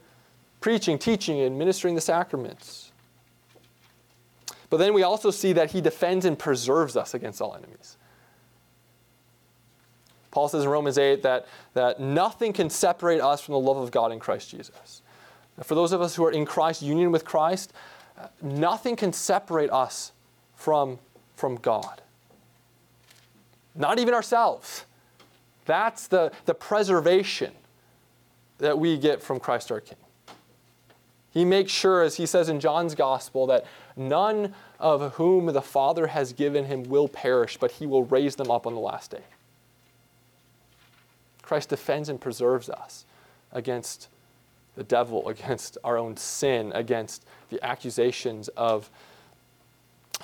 preaching, 0.60 0.98
teaching, 0.98 1.40
and 1.40 1.58
ministering 1.58 1.96
the 1.96 2.00
sacraments. 2.00 2.92
But 4.70 4.76
then 4.78 4.94
we 4.94 5.02
also 5.02 5.30
see 5.30 5.52
that 5.52 5.72
he 5.72 5.80
defends 5.80 6.24
and 6.24 6.38
preserves 6.38 6.96
us 6.96 7.12
against 7.12 7.42
all 7.42 7.54
enemies. 7.54 7.96
Paul 10.32 10.48
says 10.48 10.64
in 10.64 10.68
Romans 10.68 10.98
8 10.98 11.22
that, 11.22 11.46
that 11.74 12.00
nothing 12.00 12.52
can 12.52 12.68
separate 12.70 13.20
us 13.20 13.40
from 13.40 13.52
the 13.52 13.60
love 13.60 13.76
of 13.76 13.92
God 13.92 14.10
in 14.10 14.18
Christ 14.18 14.50
Jesus. 14.50 15.02
For 15.62 15.74
those 15.74 15.92
of 15.92 16.00
us 16.00 16.16
who 16.16 16.24
are 16.24 16.32
in 16.32 16.44
Christ, 16.46 16.82
union 16.82 17.12
with 17.12 17.24
Christ, 17.24 17.72
uh, 18.18 18.26
nothing 18.40 18.96
can 18.96 19.12
separate 19.12 19.70
us 19.70 20.12
from, 20.56 20.98
from 21.36 21.56
God. 21.56 22.00
Not 23.74 23.98
even 23.98 24.14
ourselves. 24.14 24.86
That's 25.66 26.08
the, 26.08 26.32
the 26.46 26.54
preservation 26.54 27.52
that 28.58 28.78
we 28.78 28.96
get 28.96 29.22
from 29.22 29.38
Christ 29.38 29.70
our 29.70 29.80
King. 29.80 29.98
He 31.30 31.44
makes 31.44 31.72
sure, 31.72 32.02
as 32.02 32.16
he 32.16 32.26
says 32.26 32.48
in 32.48 32.58
John's 32.58 32.94
Gospel, 32.94 33.46
that 33.46 33.66
none 33.96 34.54
of 34.78 35.14
whom 35.14 35.46
the 35.46 35.62
Father 35.62 36.08
has 36.08 36.32
given 36.32 36.66
him 36.66 36.84
will 36.84 37.08
perish, 37.08 37.58
but 37.58 37.72
he 37.72 37.86
will 37.86 38.04
raise 38.04 38.36
them 38.36 38.50
up 38.50 38.66
on 38.66 38.74
the 38.74 38.80
last 38.80 39.10
day. 39.10 39.22
Christ 41.52 41.68
defends 41.68 42.08
and 42.08 42.18
preserves 42.18 42.70
us 42.70 43.04
against 43.52 44.08
the 44.74 44.84
devil, 44.84 45.28
against 45.28 45.76
our 45.84 45.98
own 45.98 46.16
sin, 46.16 46.72
against 46.74 47.26
the 47.50 47.62
accusations 47.62 48.48
of 48.56 48.88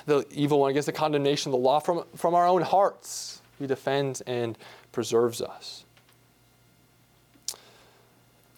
the 0.07 0.25
evil 0.31 0.61
one, 0.61 0.71
against 0.71 0.87
the 0.87 0.91
condemnation 0.91 1.49
of 1.49 1.51
the 1.51 1.63
law 1.63 1.77
from, 1.77 2.03
from 2.15 2.33
our 2.33 2.47
own 2.47 2.63
hearts. 2.63 3.43
He 3.59 3.67
defends 3.67 4.21
and 4.21 4.57
preserves 4.91 5.39
us. 5.39 5.85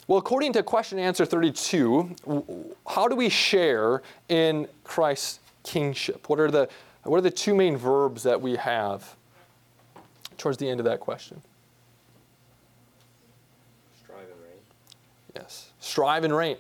Well, 0.07 0.19
according 0.19 0.53
to 0.53 0.63
question 0.63 0.97
and 0.97 1.05
answer 1.05 1.25
32, 1.25 2.15
how 2.87 3.09
do 3.09 3.17
we 3.17 3.27
share 3.27 4.01
in 4.29 4.65
Christ's 4.85 5.41
kingship? 5.63 6.29
What 6.29 6.39
are 6.39 6.49
the, 6.49 6.69
what 7.03 7.17
are 7.17 7.21
the 7.21 7.31
two 7.31 7.53
main 7.53 7.75
verbs 7.75 8.23
that 8.23 8.39
we 8.39 8.55
have 8.55 9.17
towards 10.37 10.57
the 10.57 10.69
end 10.69 10.79
of 10.79 10.85
that 10.85 11.01
question? 11.01 11.41
Yes. 15.35 15.71
Strive 15.79 16.23
and 16.23 16.35
reign. 16.35 16.57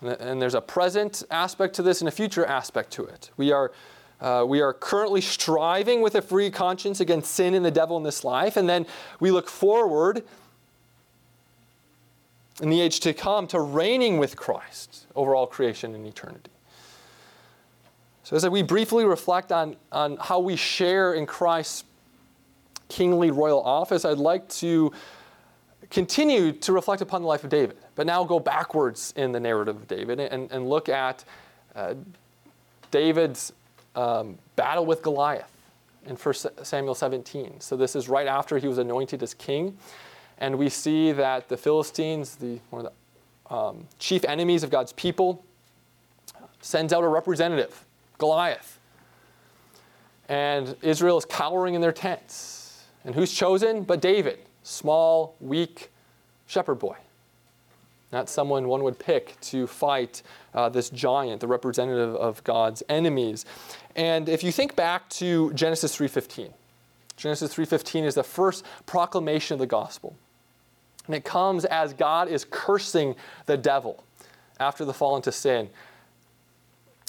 And 0.00 0.40
there's 0.40 0.54
a 0.54 0.60
present 0.60 1.24
aspect 1.30 1.74
to 1.76 1.82
this 1.82 2.00
and 2.00 2.08
a 2.08 2.12
future 2.12 2.46
aspect 2.46 2.92
to 2.92 3.04
it. 3.04 3.30
We 3.36 3.50
are, 3.50 3.72
uh, 4.20 4.44
we 4.46 4.60
are 4.60 4.72
currently 4.72 5.20
striving 5.20 6.02
with 6.02 6.14
a 6.14 6.22
free 6.22 6.50
conscience 6.50 7.00
against 7.00 7.32
sin 7.32 7.54
and 7.54 7.64
the 7.64 7.70
devil 7.70 7.96
in 7.96 8.04
this 8.04 8.22
life. 8.22 8.56
And 8.56 8.68
then 8.68 8.86
we 9.18 9.30
look 9.32 9.48
forward 9.48 10.22
in 12.62 12.70
the 12.70 12.80
age 12.80 13.00
to 13.00 13.12
come 13.12 13.46
to 13.48 13.60
reigning 13.60 14.18
with 14.18 14.36
Christ 14.36 15.06
over 15.16 15.34
all 15.34 15.46
creation 15.46 15.94
and 15.94 16.06
eternity. 16.06 16.50
So, 18.22 18.36
as 18.36 18.46
we 18.48 18.62
briefly 18.62 19.04
reflect 19.04 19.52
on, 19.52 19.76
on 19.90 20.18
how 20.20 20.38
we 20.38 20.54
share 20.54 21.14
in 21.14 21.24
Christ's 21.24 21.84
kingly 22.88 23.30
royal 23.30 23.62
office, 23.62 24.04
I'd 24.04 24.18
like 24.18 24.48
to 24.50 24.92
continue 25.90 26.52
to 26.52 26.72
reflect 26.72 27.02
upon 27.02 27.22
the 27.22 27.28
life 27.28 27.44
of 27.44 27.50
David, 27.50 27.76
but 27.94 28.06
now 28.06 28.24
go 28.24 28.38
backwards 28.38 29.12
in 29.16 29.32
the 29.32 29.40
narrative 29.40 29.76
of 29.76 29.88
David 29.88 30.20
and, 30.20 30.50
and 30.52 30.68
look 30.68 30.88
at 30.88 31.24
uh, 31.74 31.94
David's 32.90 33.52
um, 33.94 34.38
battle 34.56 34.86
with 34.86 35.02
Goliath 35.02 35.50
in 36.06 36.16
1 36.16 36.34
Samuel 36.62 36.94
17. 36.94 37.60
So 37.60 37.76
this 37.76 37.96
is 37.96 38.08
right 38.08 38.26
after 38.26 38.58
he 38.58 38.68
was 38.68 38.78
anointed 38.78 39.22
as 39.22 39.34
king. 39.34 39.76
And 40.38 40.56
we 40.56 40.68
see 40.68 41.12
that 41.12 41.48
the 41.48 41.56
Philistines, 41.56 42.36
the, 42.36 42.60
one 42.70 42.86
of 42.86 42.92
the 42.92 43.54
um, 43.54 43.88
chief 43.98 44.24
enemies 44.24 44.62
of 44.62 44.70
God's 44.70 44.92
people, 44.92 45.44
sends 46.60 46.92
out 46.92 47.02
a 47.02 47.08
representative, 47.08 47.84
Goliath. 48.18 48.78
And 50.28 50.76
Israel 50.82 51.18
is 51.18 51.24
cowering 51.24 51.74
in 51.74 51.80
their 51.80 51.92
tents. 51.92 52.84
And 53.04 53.14
who's 53.14 53.32
chosen? 53.32 53.82
But 53.82 54.00
David 54.00 54.38
small, 54.68 55.34
weak 55.40 55.90
shepherd 56.46 56.76
boy. 56.76 56.96
Not 58.12 58.28
someone 58.28 58.68
one 58.68 58.82
would 58.84 58.98
pick 58.98 59.38
to 59.42 59.66
fight 59.66 60.22
uh, 60.54 60.68
this 60.68 60.90
giant, 60.90 61.40
the 61.40 61.46
representative 61.46 62.14
of 62.14 62.42
God's 62.44 62.82
enemies. 62.88 63.44
And 63.96 64.28
if 64.28 64.42
you 64.42 64.52
think 64.52 64.76
back 64.76 65.08
to 65.10 65.52
Genesis 65.52 65.94
3:15, 65.96 66.52
Genesis 67.16 67.54
3:15 67.54 68.04
is 68.04 68.14
the 68.14 68.22
first 68.22 68.64
proclamation 68.86 69.54
of 69.54 69.58
the 69.58 69.66
gospel. 69.66 70.16
And 71.06 71.14
it 71.14 71.24
comes 71.24 71.64
as 71.64 71.92
God 71.92 72.28
is 72.28 72.46
cursing 72.50 73.14
the 73.46 73.56
devil 73.56 74.04
after 74.60 74.84
the 74.84 74.94
fall 74.94 75.16
into 75.16 75.32
sin. 75.32 75.70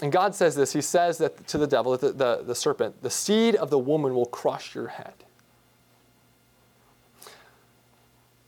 And 0.02 0.12
God 0.12 0.36
says 0.36 0.56
this 0.56 0.74
He 0.74 0.82
says 0.82 1.18
that 1.20 1.48
to 1.48 1.58
the 1.58 1.68
devil, 1.68 1.96
the, 1.98 2.12
the, 2.12 2.44
the 2.46 2.56
serpent, 2.56 3.02
the 3.04 3.10
seed 3.10 3.56
of 3.56 3.70
the 3.70 3.80
woman 3.80 4.14
will 4.14 4.26
crush 4.26 4.76
your 4.76 4.88
head. 4.88 5.14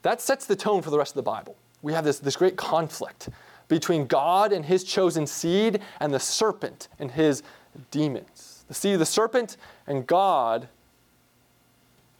That 0.02 0.20
sets 0.20 0.46
the 0.46 0.56
tone 0.56 0.82
for 0.82 0.90
the 0.90 0.98
rest 0.98 1.12
of 1.12 1.16
the 1.16 1.22
Bible. 1.22 1.56
We 1.80 1.92
have 1.92 2.04
this, 2.04 2.18
this 2.18 2.36
great 2.36 2.56
conflict 2.56 3.28
between 3.68 4.06
God 4.06 4.52
and 4.52 4.64
his 4.64 4.84
chosen 4.84 5.26
seed 5.26 5.80
and 6.00 6.12
the 6.12 6.20
serpent 6.20 6.88
and 6.98 7.10
his 7.10 7.42
demons. 7.90 8.64
The 8.68 8.74
seed 8.74 8.94
of 8.94 8.98
the 8.98 9.06
serpent 9.06 9.56
and 9.86 10.06
God 10.06 10.68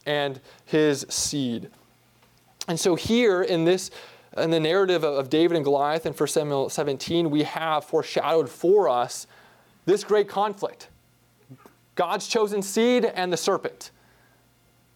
and 0.05 0.39
his 0.65 1.05
seed. 1.09 1.69
And 2.67 2.79
so 2.79 2.95
here 2.95 3.41
in 3.41 3.65
this 3.65 3.91
in 4.35 4.49
the 4.49 4.59
narrative 4.59 5.03
of 5.03 5.29
David 5.29 5.55
and 5.55 5.63
Goliath 5.63 6.07
in 6.07 6.13
1 6.13 6.27
Samuel 6.27 6.67
17, 6.69 7.29
we 7.29 7.43
have 7.43 7.85
foreshadowed 7.85 8.49
for 8.49 8.89
us 8.89 9.27
this 9.85 10.03
great 10.03 10.27
conflict. 10.27 10.87
God's 11.93 12.27
chosen 12.27 12.63
seed 12.63 13.05
and 13.05 13.31
the 13.31 13.37
serpent 13.37 13.91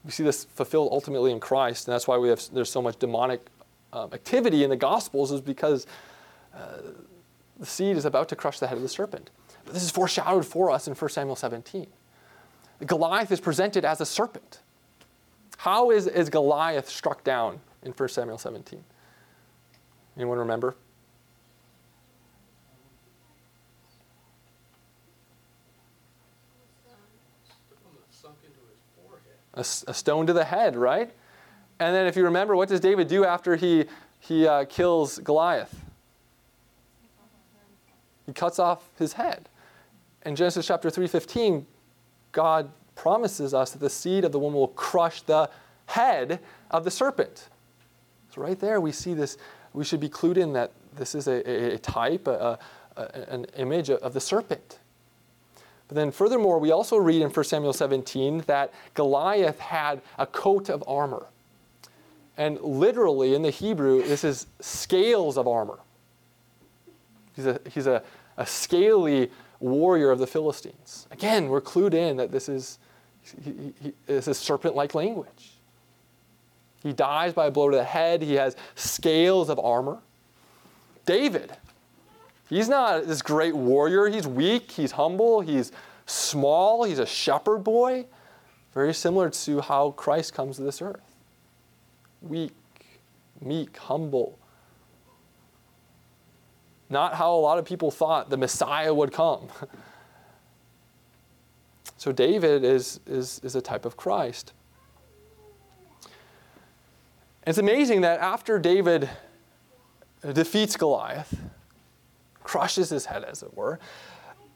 we 0.07 0.11
see 0.13 0.23
this 0.23 0.45
fulfilled 0.45 0.87
ultimately 0.93 1.33
in 1.33 1.39
Christ, 1.41 1.85
and 1.85 1.93
that's 1.93 2.07
why 2.07 2.17
we 2.17 2.29
have 2.29 2.41
there's 2.53 2.71
so 2.71 2.81
much 2.81 2.97
demonic 2.97 3.41
um, 3.91 4.09
activity 4.13 4.63
in 4.63 4.69
the 4.69 4.77
Gospels, 4.77 5.33
is 5.33 5.41
because 5.41 5.85
uh, 6.55 6.77
the 7.59 7.65
seed 7.65 7.97
is 7.97 8.05
about 8.05 8.29
to 8.29 8.35
crush 8.37 8.57
the 8.57 8.67
head 8.67 8.77
of 8.77 8.81
the 8.83 8.89
serpent. 8.89 9.29
But 9.65 9.73
this 9.73 9.83
is 9.83 9.91
foreshadowed 9.91 10.45
for 10.45 10.71
us 10.71 10.87
in 10.87 10.95
1 10.95 11.09
Samuel 11.09 11.35
17. 11.35 11.87
Goliath 12.85 13.33
is 13.33 13.41
presented 13.41 13.83
as 13.83 13.99
a 13.99 14.05
serpent. 14.05 14.61
How 15.57 15.91
is, 15.91 16.07
is 16.07 16.29
Goliath 16.29 16.87
struck 16.87 17.25
down 17.25 17.59
in 17.83 17.91
1 17.91 18.09
Samuel 18.09 18.37
17? 18.37 18.81
Anyone 20.15 20.37
remember? 20.37 20.77
A, 29.57 29.61
a 29.61 29.93
stone 29.93 30.27
to 30.27 30.33
the 30.33 30.45
head, 30.45 30.75
right? 30.75 31.11
And 31.79 31.93
then 31.93 32.07
if 32.07 32.15
you 32.15 32.23
remember, 32.23 32.55
what 32.55 32.69
does 32.69 32.79
David 32.79 33.07
do 33.07 33.25
after 33.25 33.55
he, 33.55 33.85
he 34.19 34.47
uh, 34.47 34.65
kills 34.65 35.19
Goliath? 35.19 35.75
He 38.25 38.33
cuts 38.33 38.59
off 38.59 38.89
his 38.97 39.13
head. 39.13 39.49
In 40.25 40.35
Genesis 40.35 40.67
chapter 40.67 40.89
3:15, 40.89 41.65
God 42.33 42.69
promises 42.95 43.53
us 43.53 43.71
that 43.71 43.79
the 43.79 43.89
seed 43.89 44.25
of 44.25 44.31
the 44.31 44.39
woman 44.39 44.59
will 44.59 44.67
crush 44.69 45.21
the 45.21 45.49
head 45.85 46.39
of 46.69 46.83
the 46.83 46.91
serpent. 46.91 47.47
So, 48.33 48.41
right 48.41 48.59
there, 48.59 48.81
we 48.81 48.91
see 48.91 49.13
this. 49.13 49.37
We 49.73 49.85
should 49.85 50.01
be 50.01 50.09
clued 50.09 50.37
in 50.37 50.53
that 50.53 50.71
this 50.95 51.15
is 51.15 51.27
a, 51.27 51.75
a 51.75 51.77
type, 51.77 52.27
a, 52.27 52.59
a, 52.97 53.01
an 53.29 53.45
image 53.55 53.89
of 53.89 54.13
the 54.13 54.19
serpent. 54.19 54.79
But 55.87 55.95
then, 55.95 56.11
furthermore, 56.11 56.59
we 56.59 56.71
also 56.71 56.97
read 56.97 57.21
in 57.21 57.29
1 57.29 57.45
Samuel 57.45 57.73
17 57.73 58.43
that 58.47 58.73
Goliath 58.93 59.59
had 59.59 60.01
a 60.17 60.25
coat 60.25 60.69
of 60.69 60.83
armor. 60.87 61.27
And 62.37 62.59
literally 62.61 63.33
in 63.33 63.41
the 63.41 63.49
Hebrew, 63.49 64.03
this 64.03 64.23
is 64.23 64.47
scales 64.59 65.37
of 65.37 65.47
armor. 65.47 65.79
He's 67.35 67.45
a, 67.45 67.59
he's 67.71 67.87
a, 67.87 68.03
a 68.35 68.45
scaly 68.45 69.31
warrior 69.59 70.11
of 70.11 70.19
the 70.19 70.27
Philistines. 70.27 71.07
Again, 71.11 71.47
we're 71.49 71.61
clued 71.61 71.93
in 71.93 72.17
that 72.17 72.31
this 72.31 72.49
is, 72.49 72.79
he, 73.43 73.73
he, 73.81 73.93
this 74.05 74.27
is 74.27 74.37
serpent 74.37 74.75
like 74.75 74.93
language. 74.93 75.53
He 76.83 76.93
dies 76.93 77.33
by 77.33 77.47
a 77.47 77.51
blow 77.51 77.69
to 77.69 77.77
the 77.77 77.83
head, 77.83 78.21
he 78.21 78.35
has 78.35 78.55
scales 78.75 79.49
of 79.49 79.59
armor. 79.59 79.99
David, 81.05 81.51
he's 82.49 82.69
not 82.69 83.07
this 83.07 83.21
great 83.21 83.55
warrior. 83.55 84.07
He's 84.07 84.27
weak, 84.27 84.71
he's 84.71 84.91
humble, 84.91 85.41
he's 85.41 85.71
small, 86.05 86.83
he's 86.83 86.99
a 86.99 87.05
shepherd 87.05 87.59
boy. 87.59 88.05
Very 88.73 88.93
similar 88.93 89.29
to 89.29 89.61
how 89.61 89.91
Christ 89.91 90.33
comes 90.33 90.57
to 90.57 90.63
this 90.63 90.81
earth 90.81 91.15
weak, 92.21 92.53
meek, 93.41 93.77
humble. 93.77 94.37
Not 96.89 97.15
how 97.15 97.35
a 97.35 97.37
lot 97.37 97.57
of 97.57 97.65
people 97.65 97.91
thought 97.91 98.29
the 98.29 98.37
Messiah 98.37 98.93
would 98.93 99.11
come. 99.11 99.49
so 101.97 102.11
David 102.11 102.63
is, 102.63 102.99
is, 103.05 103.41
is 103.43 103.55
a 103.55 103.61
type 103.61 103.85
of 103.85 103.97
Christ. 103.97 104.53
It's 107.45 107.57
amazing 107.57 108.01
that 108.01 108.19
after 108.19 108.59
David 108.59 109.09
defeats 110.33 110.75
Goliath, 110.75 111.33
crushes 112.47 112.89
his 112.89 113.05
head, 113.05 113.25
as 113.25 113.43
it 113.43 113.53
were, 113.55 113.77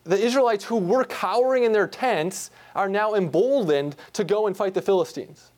the 0.05 0.17
Israelites 0.17 0.63
who 0.63 0.77
were 0.77 1.03
cowering 1.03 1.65
in 1.65 1.73
their 1.73 1.87
tents 1.87 2.49
are 2.73 2.87
now 2.87 3.13
emboldened 3.13 3.97
to 4.13 4.23
go 4.23 4.47
and 4.47 4.55
fight 4.55 4.73
the 4.73 4.81
Philistines. 4.81 5.51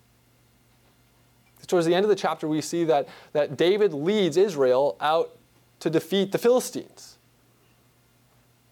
Towards 1.67 1.85
the 1.85 1.93
end 1.93 2.03
of 2.03 2.09
the 2.09 2.15
chapter, 2.15 2.47
we 2.47 2.59
see 2.59 2.83
that, 2.85 3.07
that 3.31 3.55
David 3.55 3.93
leads 3.93 4.35
Israel 4.35 4.97
out 4.99 5.37
to 5.79 5.89
defeat 5.89 6.31
the 6.31 6.37
Philistines. 6.37 7.17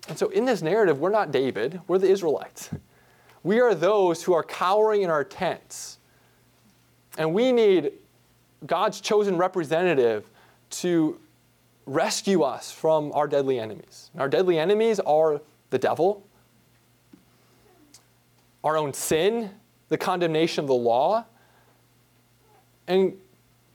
And 0.09 0.17
so, 0.17 0.29
in 0.29 0.45
this 0.45 0.61
narrative, 0.61 0.99
we're 0.99 1.09
not 1.11 1.31
David, 1.31 1.79
we're 1.87 1.99
the 1.99 2.09
Israelites. 2.09 2.69
We 3.43 3.59
are 3.59 3.73
those 3.73 4.21
who 4.21 4.33
are 4.33 4.43
cowering 4.43 5.01
in 5.01 5.09
our 5.09 5.23
tents. 5.23 5.97
And 7.17 7.33
we 7.33 7.51
need 7.51 7.93
God's 8.67 9.01
chosen 9.01 9.35
representative 9.35 10.29
to 10.69 11.19
rescue 11.85 12.41
us 12.43 12.71
from 12.71 13.11
our 13.13 13.27
deadly 13.27 13.59
enemies. 13.59 14.09
And 14.13 14.21
our 14.21 14.29
deadly 14.29 14.59
enemies 14.59 14.99
are 14.99 15.41
the 15.69 15.79
devil, 15.79 16.25
our 18.63 18.77
own 18.77 18.93
sin, 18.93 19.51
the 19.89 19.97
condemnation 19.97 20.63
of 20.63 20.67
the 20.67 20.73
law, 20.73 21.25
and 22.87 23.17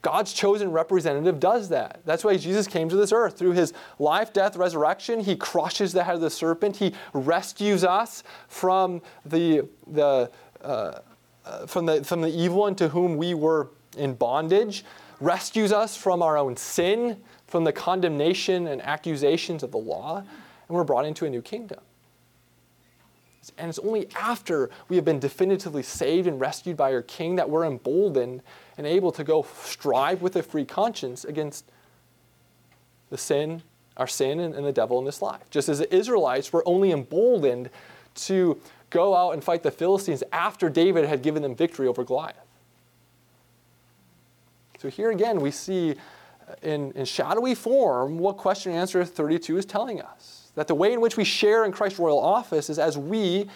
God's 0.03 0.33
chosen 0.33 0.71
representative 0.71 1.41
does 1.41 1.69
that. 1.71 2.01
That's 2.05 2.23
why 2.23 2.37
Jesus 2.37 2.69
came 2.69 2.89
to 2.91 2.97
this 2.97 3.11
earth. 3.11 3.37
Through 3.37 3.53
his 3.53 3.73
life, 3.99 4.33
death, 4.33 4.57
resurrection, 4.57 5.19
he 5.19 5.35
crushes 5.35 5.93
the 5.93 6.05
head 6.05 6.15
of 6.15 6.21
the 6.21 6.31
serpent. 6.31 6.77
He 6.77 6.95
rescues 7.13 7.83
us 7.83 8.23
from 8.47 9.03
the, 9.25 9.67
the, 9.89 10.31
uh, 10.63 11.01
uh, 11.45 11.67
from 11.67 11.87
the, 11.87 12.05
from 12.05 12.21
the 12.21 12.29
evil 12.29 12.59
one 12.59 12.77
to 12.77 12.89
whom 12.89 13.17
we 13.17 13.35
were 13.35 13.69
in 13.97 14.15
bondage, 14.15 14.85
rescues 15.21 15.73
us 15.73 15.97
from 15.97 16.23
our 16.23 16.37
own 16.37 16.57
sin, 16.57 17.19
from 17.47 17.65
the 17.65 17.73
condemnation 17.73 18.67
and 18.67 18.83
accusations 18.83 19.63
of 19.63 19.71
the 19.71 19.79
law, 19.79 20.19
and 20.19 20.27
we're 20.69 20.85
brought 20.85 21.07
into 21.07 21.25
a 21.25 21.31
new 21.31 21.43
kingdom. 21.43 21.81
And 23.59 23.69
it's 23.69 23.79
only 23.79 24.09
after 24.17 24.71
we 24.89 24.97
have 24.97 25.05
been 25.05 25.21
definitively 25.21 25.83
saved 25.83 26.27
and 26.27 26.41
rescued 26.41 26.77
by 26.77 26.93
our 26.93 27.03
King 27.03 27.37
that 27.37 27.49
we're 27.49 27.65
emboldened 27.65 28.43
and 28.77 28.87
able 28.87 29.13
to 29.13 29.25
go 29.25 29.47
strive 29.63 30.21
with 30.21 30.37
a 30.37 30.43
free 30.43 30.65
conscience 30.65 31.25
against 31.25 31.65
the 33.09 33.17
sin, 33.17 33.63
our 33.97 34.09
sin, 34.09 34.41
and, 34.41 34.55
and 34.55 34.67
the 34.67 34.73
devil 34.73 34.99
in 34.99 35.05
this 35.05 35.23
life. 35.23 35.49
Just 35.51 35.69
as 35.69 35.79
the 35.79 35.95
Israelites 35.95 36.53
were 36.53 36.67
only 36.67 36.91
emboldened 36.91 37.71
to 38.17 38.61
go 38.91 39.15
out 39.15 39.31
and 39.33 39.45
fight 39.45 39.63
the 39.63 39.71
Philistines 39.71 40.23
after 40.33 40.69
David 40.69 41.05
had 41.05 41.23
given 41.23 41.43
them 41.43 41.55
victory 41.55 41.87
over 41.87 42.03
Goliath. 42.03 42.46
So 44.79 44.89
here 44.89 45.11
again, 45.11 45.41
we 45.41 45.51
see 45.51 45.93
uh, 45.93 46.55
in, 46.63 46.93
in 46.93 47.05
shadowy 47.05 47.55
form 47.55 48.19
what 48.19 48.37
question 48.37 48.73
and 48.73 48.81
answer 48.81 49.05
32 49.05 49.59
is 49.59 49.65
telling 49.65 50.01
us. 50.01 50.51
That 50.55 50.69
the 50.69 50.75
way 50.75 50.93
in 50.93 51.01
which 51.01 51.17
we 51.17 51.25
share 51.25 51.65
in 51.65 51.73
Christ's 51.73 51.99
royal 51.99 52.19
office 52.19 52.71
is 52.71 52.79
as 52.79 52.97
we 52.97 53.49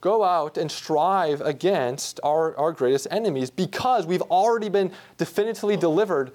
go 0.00 0.22
out 0.22 0.56
and 0.56 0.70
strive 0.70 1.40
against 1.40 2.20
our, 2.22 2.56
our 2.56 2.72
greatest 2.72 3.08
enemies 3.10 3.50
because 3.50 4.06
we've 4.06 4.22
already 4.22 4.68
been 4.68 4.92
definitively 5.16 5.76
delivered 5.76 6.32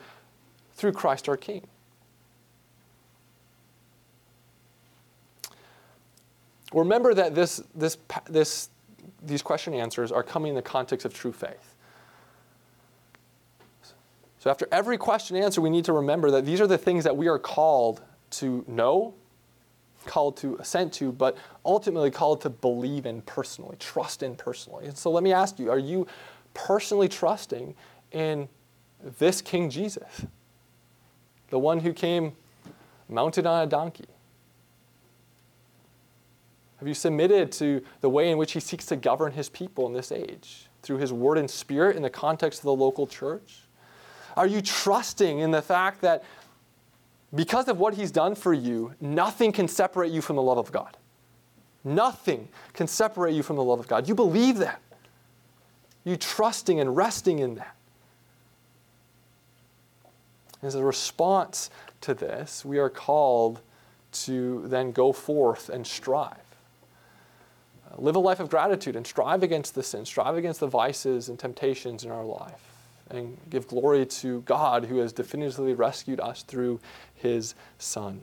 through 0.75 0.91
Christ 0.91 1.29
our 1.29 1.37
King. 1.37 1.65
Remember 6.73 7.13
that 7.13 7.35
this, 7.35 7.61
this, 7.75 7.97
this, 8.25 8.69
these 9.21 9.41
question 9.41 9.73
answers 9.73 10.11
are 10.11 10.23
coming 10.23 10.49
in 10.49 10.55
the 10.55 10.61
context 10.61 11.05
of 11.05 11.13
true 11.13 11.31
faith. 11.31 11.75
So, 14.43 14.49
after 14.49 14.67
every 14.73 14.97
question 14.97 15.37
and 15.37 15.45
answer, 15.45 15.61
we 15.61 15.69
need 15.69 15.85
to 15.85 15.93
remember 15.93 16.29
that 16.31 16.45
these 16.45 16.59
are 16.59 16.67
the 16.67 16.77
things 16.77 17.05
that 17.05 17.15
we 17.15 17.29
are 17.29 17.39
called 17.39 18.01
to 18.31 18.65
know 18.67 19.13
called 20.05 20.35
to 20.35 20.57
assent 20.57 20.91
to, 20.91 21.13
but 21.13 21.37
ultimately 21.63 22.11
called 22.11 22.41
to 22.41 22.49
believe 22.49 23.05
in 23.05 23.21
personally, 23.21 23.77
trust 23.79 24.21
in 24.21 24.35
personally. 24.35 24.85
And 24.85 24.97
so 24.97 25.09
let 25.11 25.23
me 25.23 25.31
ask 25.31 25.59
you 25.59 25.71
are 25.71 25.79
you 25.79 26.07
personally 26.53 27.07
trusting 27.07 27.73
in 28.11 28.49
this 29.17 29.41
King 29.41 29.69
Jesus, 29.69 30.25
the 31.49 31.57
one 31.57 31.79
who 31.79 31.93
came 31.93 32.33
mounted 33.07 33.45
on 33.45 33.63
a 33.63 33.65
donkey? 33.65 34.09
Have 36.79 36.87
you 36.89 36.93
submitted 36.93 37.49
to 37.53 37.81
the 38.01 38.09
way 38.09 38.29
in 38.29 38.37
which 38.37 38.51
he 38.51 38.59
seeks 38.59 38.87
to 38.87 38.97
govern 38.97 39.31
his 39.31 39.47
people 39.47 39.87
in 39.87 39.93
this 39.93 40.11
age 40.11 40.67
through 40.81 40.97
his 40.97 41.13
word 41.13 41.37
and 41.37 41.49
spirit 41.49 41.95
in 41.95 42.01
the 42.01 42.09
context 42.09 42.59
of 42.59 42.65
the 42.65 42.75
local 42.75 43.07
church? 43.07 43.61
Are 44.35 44.47
you 44.47 44.61
trusting 44.61 45.39
in 45.39 45.51
the 45.51 45.61
fact 45.61 46.01
that 46.01 46.23
because 47.33 47.67
of 47.67 47.79
what 47.79 47.95
he's 47.95 48.11
done 48.11 48.35
for 48.35 48.53
you, 48.53 48.93
nothing 49.01 49.51
can 49.51 49.67
separate 49.67 50.11
you 50.11 50.21
from 50.21 50.35
the 50.35 50.41
love 50.41 50.57
of 50.57 50.71
God. 50.71 50.97
Nothing 51.83 52.47
can 52.73 52.87
separate 52.87 53.33
you 53.33 53.43
from 53.43 53.55
the 53.55 53.63
love 53.63 53.79
of 53.79 53.87
God. 53.87 54.07
You 54.07 54.15
believe 54.15 54.57
that. 54.57 54.81
You 56.03 56.15
trusting 56.15 56.79
and 56.79 56.95
resting 56.95 57.39
in 57.39 57.55
that. 57.55 57.75
As 60.61 60.75
a 60.75 60.83
response 60.83 61.69
to 62.01 62.13
this, 62.13 62.63
we 62.63 62.77
are 62.77 62.89
called 62.89 63.61
to 64.11 64.67
then 64.67 64.91
go 64.91 65.11
forth 65.11 65.69
and 65.69 65.85
strive. 65.85 66.37
Uh, 67.91 67.95
live 67.97 68.15
a 68.15 68.19
life 68.19 68.39
of 68.39 68.49
gratitude 68.49 68.95
and 68.95 69.05
strive 69.05 69.43
against 69.43 69.75
the 69.75 69.83
sin, 69.83 70.05
strive 70.05 70.37
against 70.37 70.59
the 70.59 70.67
vices 70.67 71.29
and 71.29 71.39
temptations 71.39 72.05
in 72.05 72.11
our 72.11 72.23
life 72.23 72.72
and 73.09 73.37
give 73.49 73.67
glory 73.67 74.05
to 74.05 74.41
God 74.41 74.85
who 74.85 74.97
has 74.97 75.13
definitively 75.13 75.73
rescued 75.73 76.19
us 76.19 76.43
through 76.43 76.79
his 77.15 77.55
Son. 77.77 78.21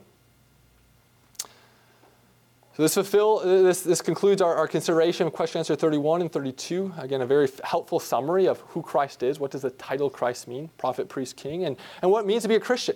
So 2.75 2.83
this, 2.83 2.93
fulfill, 2.93 3.39
this, 3.39 3.81
this 3.81 4.01
concludes 4.01 4.41
our, 4.41 4.55
our 4.55 4.67
consideration 4.67 5.27
of 5.27 5.33
question 5.33 5.59
answer 5.59 5.75
31 5.75 6.21
and 6.21 6.31
32. 6.31 6.93
Again, 6.97 7.21
a 7.21 7.25
very 7.25 7.49
helpful 7.65 7.99
summary 7.99 8.47
of 8.47 8.61
who 8.61 8.81
Christ 8.81 9.23
is. 9.23 9.39
What 9.39 9.51
does 9.51 9.61
the 9.61 9.71
title 9.71 10.09
Christ 10.09 10.47
mean? 10.47 10.69
Prophet, 10.77 11.09
priest, 11.09 11.35
king. 11.35 11.65
And, 11.65 11.75
and 12.01 12.09
what 12.09 12.23
it 12.23 12.27
means 12.27 12.43
to 12.43 12.49
be 12.49 12.55
a 12.55 12.61
Christian. 12.61 12.95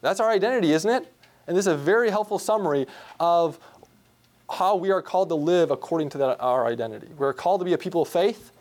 That's 0.00 0.20
our 0.20 0.30
identity, 0.30 0.72
isn't 0.72 0.90
it? 0.90 1.12
And 1.48 1.56
this 1.56 1.64
is 1.64 1.72
a 1.72 1.76
very 1.76 2.10
helpful 2.10 2.38
summary 2.38 2.86
of 3.18 3.58
how 4.48 4.76
we 4.76 4.90
are 4.90 5.02
called 5.02 5.28
to 5.30 5.34
live 5.34 5.72
according 5.72 6.10
to 6.10 6.18
that, 6.18 6.40
our 6.40 6.66
identity. 6.66 7.08
We're 7.16 7.32
called 7.32 7.60
to 7.60 7.64
be 7.64 7.72
a 7.72 7.78
people 7.78 8.02
of 8.02 8.08
faith. 8.08 8.52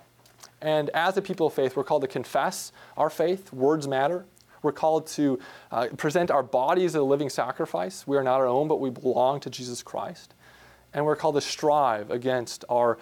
And 0.61 0.89
as 0.91 1.17
a 1.17 1.21
people 1.21 1.47
of 1.47 1.53
faith, 1.53 1.75
we're 1.75 1.83
called 1.83 2.01
to 2.01 2.07
confess 2.07 2.71
our 2.97 3.09
faith. 3.09 3.53
Words 3.53 3.87
matter. 3.87 4.25
We're 4.61 4.73
called 4.73 5.07
to 5.07 5.39
uh, 5.71 5.87
present 5.97 6.31
our 6.31 6.43
bodies 6.43 6.91
as 6.91 6.95
a 6.95 7.03
living 7.03 7.29
sacrifice. 7.29 8.05
We 8.05 8.17
are 8.17 8.23
not 8.23 8.35
our 8.35 8.47
own, 8.47 8.67
but 8.67 8.79
we 8.79 8.89
belong 8.89 9.39
to 9.41 9.49
Jesus 9.49 9.81
Christ. 9.81 10.33
And 10.93 11.05
we're 11.05 11.15
called 11.15 11.35
to 11.35 11.41
strive 11.41 12.11
against 12.11 12.65
our, 12.67 12.97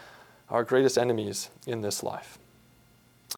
our 0.50 0.64
greatest 0.64 0.98
enemies 0.98 1.50
in 1.66 1.82
this 1.82 2.04
life. 2.04 2.38